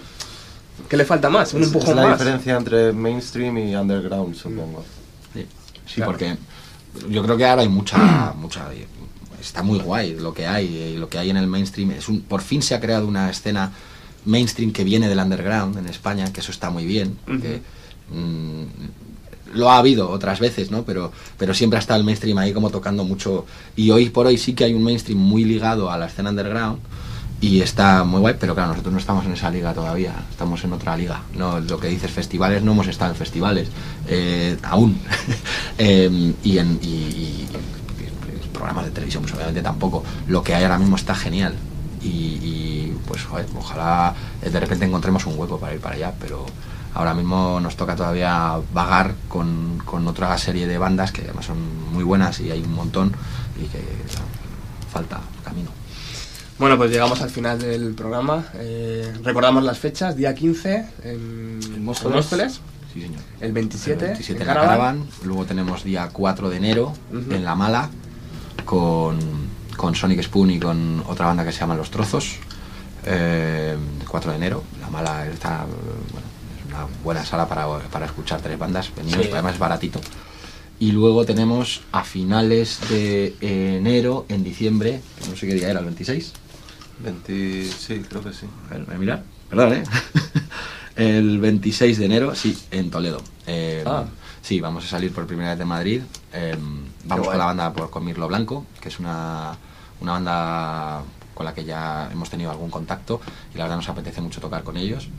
¿Qué 0.89 0.97
le 0.97 1.05
falta 1.05 1.29
más? 1.29 1.53
Un 1.53 1.61
Es- 1.61 1.67
empujón 1.67 1.91
es 1.91 1.95
la 1.95 2.09
más. 2.09 2.19
diferencia 2.19 2.57
entre 2.57 2.91
mainstream 2.91 3.57
y 3.59 3.75
underground, 3.75 4.35
supongo. 4.35 4.83
Sí, 5.33 5.45
sí 5.87 5.95
Claro. 5.95 6.11
porque 6.11 6.35
yo 7.09 7.23
creo 7.23 7.37
que 7.37 7.45
ahora 7.45 7.61
hay 7.61 7.69
mucha, 7.69 8.33
mucha, 8.37 8.67
está 9.39 9.63
muy 9.63 9.79
guay 9.79 10.15
lo 10.19 10.33
que 10.33 10.45
hay, 10.47 10.65
y 10.75 10.97
lo 10.97 11.07
que 11.07 11.17
hay 11.17 11.29
en 11.29 11.37
el 11.37 11.47
mainstream. 11.47 11.91
Es 11.91 12.09
un, 12.09 12.21
por 12.21 12.41
fin 12.41 12.61
se 12.61 12.75
ha 12.75 12.79
creado 12.81 13.07
una 13.07 13.29
escena 13.29 13.71
mainstream 14.25 14.71
que 14.73 14.83
viene 14.83 15.07
del 15.07 15.19
underground 15.19 15.77
en 15.77 15.87
España, 15.87 16.31
que 16.33 16.41
eso 16.41 16.51
está 16.51 16.69
muy 16.69 16.85
bien, 16.85 17.17
porque 17.25 17.61
mm, 18.11 18.63
lo 19.55 19.71
ha 19.71 19.77
habido 19.77 20.09
otras 20.09 20.39
veces, 20.39 20.71
¿no? 20.71 20.83
Pero, 20.83 21.11
pero 21.37 21.53
siempre 21.53 21.77
ha 21.77 21.79
estado 21.79 21.99
el 21.99 22.05
mainstream 22.05 22.37
ahí 22.37 22.53
como 22.53 22.69
tocando 22.69 23.03
mucho. 23.03 23.45
Y 23.75 23.91
hoy 23.91 24.09
por 24.09 24.27
hoy 24.27 24.37
sí 24.37 24.53
que 24.53 24.65
hay 24.65 24.73
un 24.73 24.83
mainstream 24.83 25.19
muy 25.19 25.43
ligado 25.43 25.89
a 25.89 25.97
la 25.97 26.07
escena 26.07 26.29
underground. 26.29 26.79
Y 27.41 27.61
está 27.61 28.03
muy 28.05 28.21
guay, 28.21 28.35
pero 28.39 28.55
claro, 28.55 28.69
nosotros 28.69 28.93
no 28.93 28.99
estamos 28.99 29.25
en 29.25 29.33
esa 29.33 29.51
liga 29.51 29.73
todavía, 29.73 30.13
estamos 30.31 30.63
en 30.63 30.73
otra 30.73 30.95
liga. 30.95 31.21
No, 31.35 31.59
lo 31.59 31.79
que 31.79 31.89
dices 31.89 32.09
festivales, 32.09 32.63
no 32.63 32.71
hemos 32.71 32.87
estado 32.87 33.11
en 33.11 33.17
festivales, 33.17 33.67
eh, 34.07 34.57
aún. 34.63 34.99
Eh, 35.77 36.33
y 36.41 36.57
en 36.57 36.79
programas 38.53 38.85
de 38.85 38.91
televisión, 38.91 39.23
pues 39.23 39.33
obviamente 39.35 39.61
tampoco. 39.61 40.03
Lo 40.27 40.41
que 40.41 40.55
hay 40.55 40.63
ahora 40.63 40.79
mismo 40.79 40.95
está 40.95 41.13
genial. 41.13 41.53
y, 42.01 42.07
y, 42.07 42.97
pues 43.07 43.23
joder, 43.23 43.45
ojalá 43.57 44.13
eh, 44.41 44.49
de 44.49 44.59
repente 44.59 44.85
encontremos 44.85 45.25
un 45.25 45.37
hueco 45.37 45.59
para 45.59 45.73
ir 45.73 45.81
para 45.81 45.95
allá, 45.95 46.13
pero 46.19 46.45
ahora 46.95 47.13
mismo 47.13 47.60
nos 47.60 47.75
toca 47.75 47.95
todavía 47.95 48.55
vagar 48.73 49.13
con, 49.27 49.79
con 49.86 50.08
otra 50.08 50.36
serie 50.38 50.65
de 50.65 50.77
bandas 50.77 51.12
que 51.12 51.21
además 51.21 51.45
son 51.45 51.58
muy 51.93 52.03
buenas 52.03 52.39
y 52.39 52.49
hay 52.49 52.62
un 52.62 52.73
montón 52.73 53.12
y 53.62 53.67
que 53.67 53.84
falta 54.91 55.19
camino. 55.43 55.69
Bueno, 56.58 56.77
pues 56.77 56.89
llegamos 56.89 57.21
al 57.21 57.29
final 57.29 57.60
del 57.60 57.93
programa. 57.93 58.45
Eh, 58.55 59.13
recordamos 59.23 59.63
las 59.63 59.77
fechas, 59.77 60.15
día 60.15 60.34
15 60.34 60.86
en, 61.03 61.60
en 61.75 61.84
Móstoles. 61.84 62.62
Sí, 62.93 63.01
señor. 63.01 63.19
el 63.41 63.51
27, 63.51 64.05
El 64.05 64.12
27 64.12 64.31
en 64.31 64.41
en 64.41 64.47
la 64.47 64.53
Caravan. 64.53 64.77
Caravan, 64.77 65.10
luego 65.25 65.45
tenemos 65.45 65.84
día 65.84 66.10
4 66.13 66.49
de 66.49 66.55
enero 66.55 66.93
en 67.12 67.43
La 67.43 67.55
Mala 67.55 67.89
con, 68.63 69.19
con 69.75 69.95
Sonic 69.95 70.21
Spoon 70.23 70.51
y 70.51 70.60
con 70.60 71.03
otra 71.08 71.25
banda 71.25 71.43
que 71.43 71.51
se 71.51 71.60
llama 71.60 71.75
Los 71.75 71.91
Trozos. 71.91 72.38
Eh, 73.05 73.75
4 74.08 74.31
de 74.31 74.38
enero, 74.38 74.63
La 74.79 74.89
Mala 74.89 75.27
está, 75.27 75.65
bueno, 76.13 76.24
una 76.75 76.88
buena 77.03 77.25
sala 77.25 77.47
para, 77.47 77.67
para 77.89 78.05
escuchar 78.05 78.41
tres 78.41 78.57
bandas, 78.57 78.91
venidos, 78.95 79.25
Sí. 79.25 79.29
además 79.31 79.53
es 79.53 79.59
baratito. 79.59 80.01
Y 80.79 80.91
luego 80.91 81.25
tenemos 81.25 81.81
a 81.91 82.03
finales 82.03 82.79
de 82.89 83.35
enero, 83.41 84.25
en 84.29 84.43
diciembre, 84.43 85.01
que 85.21 85.29
no 85.29 85.35
sé 85.35 85.47
qué 85.47 85.53
día 85.53 85.69
era, 85.69 85.79
el 85.79 85.85
26, 85.85 86.33
20, 86.99 87.65
sí, 87.71 88.01
creo 88.07 88.21
que 88.23 88.33
sí. 88.33 88.45
a 88.69 88.73
ver, 88.73 88.85
voy 88.85 88.95
a 88.95 88.97
mirar. 88.97 89.23
Perdón, 89.49 89.73
¿eh? 89.73 89.83
El 90.95 91.39
26 91.39 91.97
de 91.97 92.05
enero, 92.05 92.35
sí, 92.35 92.57
en 92.71 92.89
Toledo. 92.89 93.21
Eh, 93.47 93.83
Ah. 93.85 94.05
Sí, 94.41 94.61
vamos 94.61 94.85
a 94.85 94.88
salir 94.88 95.11
por 95.11 95.25
primera 95.25 95.49
vez 95.49 95.59
de 95.59 95.65
Madrid. 95.65 96.01
Eh, 96.31 96.55
vamos 97.05 97.27
con 97.27 97.38
la 97.38 97.45
banda 97.45 97.73
por 97.73 97.89
con 97.89 98.05
Mirlo 98.05 98.27
Blanco, 98.27 98.65
que 98.79 98.89
es 98.89 98.99
una, 98.99 99.57
una 100.01 100.11
banda 100.11 101.01
con 101.33 101.45
la 101.47 101.53
que 101.55 101.65
ya 101.65 102.09
hemos 102.13 102.29
tenido 102.29 102.51
algún 102.51 102.69
contacto 102.69 103.19
y 103.53 103.57
la 103.57 103.63
verdad 103.63 103.77
nos 103.77 103.89
apetece 103.89 104.21
mucho 104.21 104.39
tocar 104.39 104.63
con 104.63 104.77
ellos. 104.77 105.09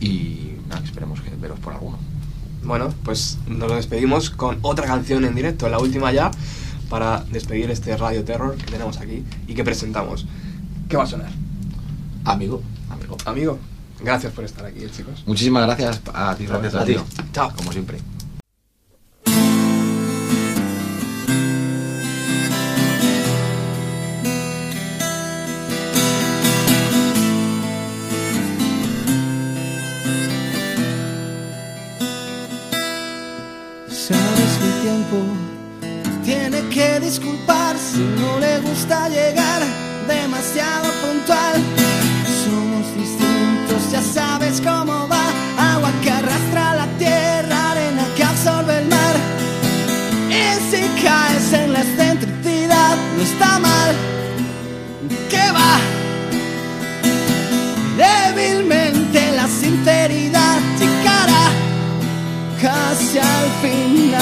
Y 0.00 0.52
nada, 0.68 0.82
esperemos 0.84 1.20
que 1.20 1.30
veros 1.36 1.58
por 1.60 1.72
alguno. 1.72 1.98
Bueno, 2.62 2.92
pues 3.04 3.38
nos 3.46 3.70
despedimos 3.74 4.30
con 4.30 4.58
otra 4.62 4.86
canción 4.86 5.24
en 5.24 5.34
directo, 5.34 5.68
la 5.68 5.78
última 5.78 6.12
ya, 6.12 6.30
para 6.88 7.20
despedir 7.30 7.70
este 7.70 7.96
Radio 7.96 8.24
Terror 8.24 8.56
que 8.56 8.64
tenemos 8.64 8.98
aquí 8.98 9.24
y 9.46 9.54
que 9.54 9.64
presentamos. 9.64 10.26
¿Qué 10.88 10.96
va 10.96 11.04
a 11.04 11.06
sonar? 11.06 11.30
Amigo, 12.24 12.62
amigo. 12.90 13.16
Amigo, 13.26 13.58
gracias 14.02 14.32
por 14.32 14.44
estar 14.44 14.64
aquí, 14.64 14.80
chicos. 14.90 15.22
Muchísimas 15.26 15.66
gracias 15.66 16.00
a 16.12 16.34
ti, 16.36 16.46
Gracias 16.46 16.74
a 16.74 16.84
ti. 16.84 16.96
Chao. 17.32 17.52
Como 17.54 17.72
siempre. 17.72 18.13
Tiene 36.24 36.60
que 36.68 37.00
disculpar 37.00 37.76
si 37.76 37.98
no 37.98 38.38
le 38.38 38.60
gusta 38.60 39.08
llegar 39.08 39.62
demasiado 40.08 40.90
puntual. 41.02 41.62
Somos 42.44 42.86
distintos, 42.96 43.92
ya 43.92 44.02
sabes 44.02 44.60
cómo 44.60 45.08
va. 45.08 45.24
Agua 45.74 45.90
que 46.02 46.10
arrastra 46.10 46.74
la 46.74 46.86
tierra, 46.98 47.72
arena 47.72 48.04
que 48.16 48.24
absorbe 48.24 48.78
el 48.78 48.88
mar. 48.88 49.16
Y 50.30 50.44
si 50.70 50.82
caes 51.02 51.52
en 51.52 51.72
la 51.72 51.80
excentricidad, 51.80 52.96
no 53.16 53.22
está 53.22 53.58
mal. 53.58 53.94
¿Qué 55.30 55.50
va? 55.52 55.78
Débilmente 57.96 59.32
la 59.32 59.46
sinceridad 59.46 60.58
llegará 60.78 61.44
casi 62.60 63.18
al 63.18 63.50
final, 63.62 64.13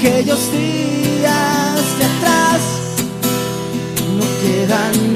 aquellos 0.00 0.50
días 0.50 1.98
de 1.98 2.04
atrás, 2.06 2.62
no 4.16 4.26
queda 4.40 5.09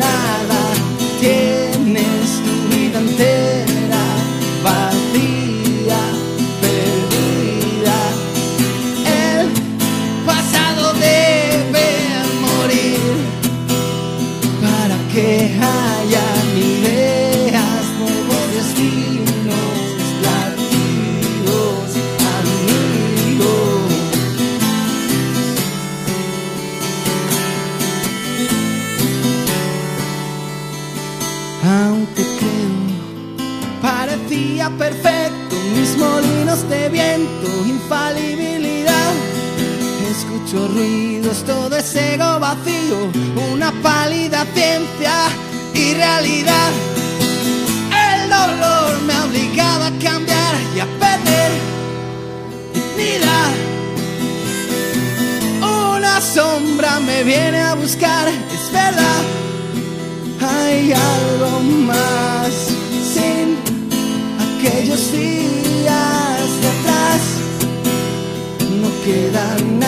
no 69.06 69.83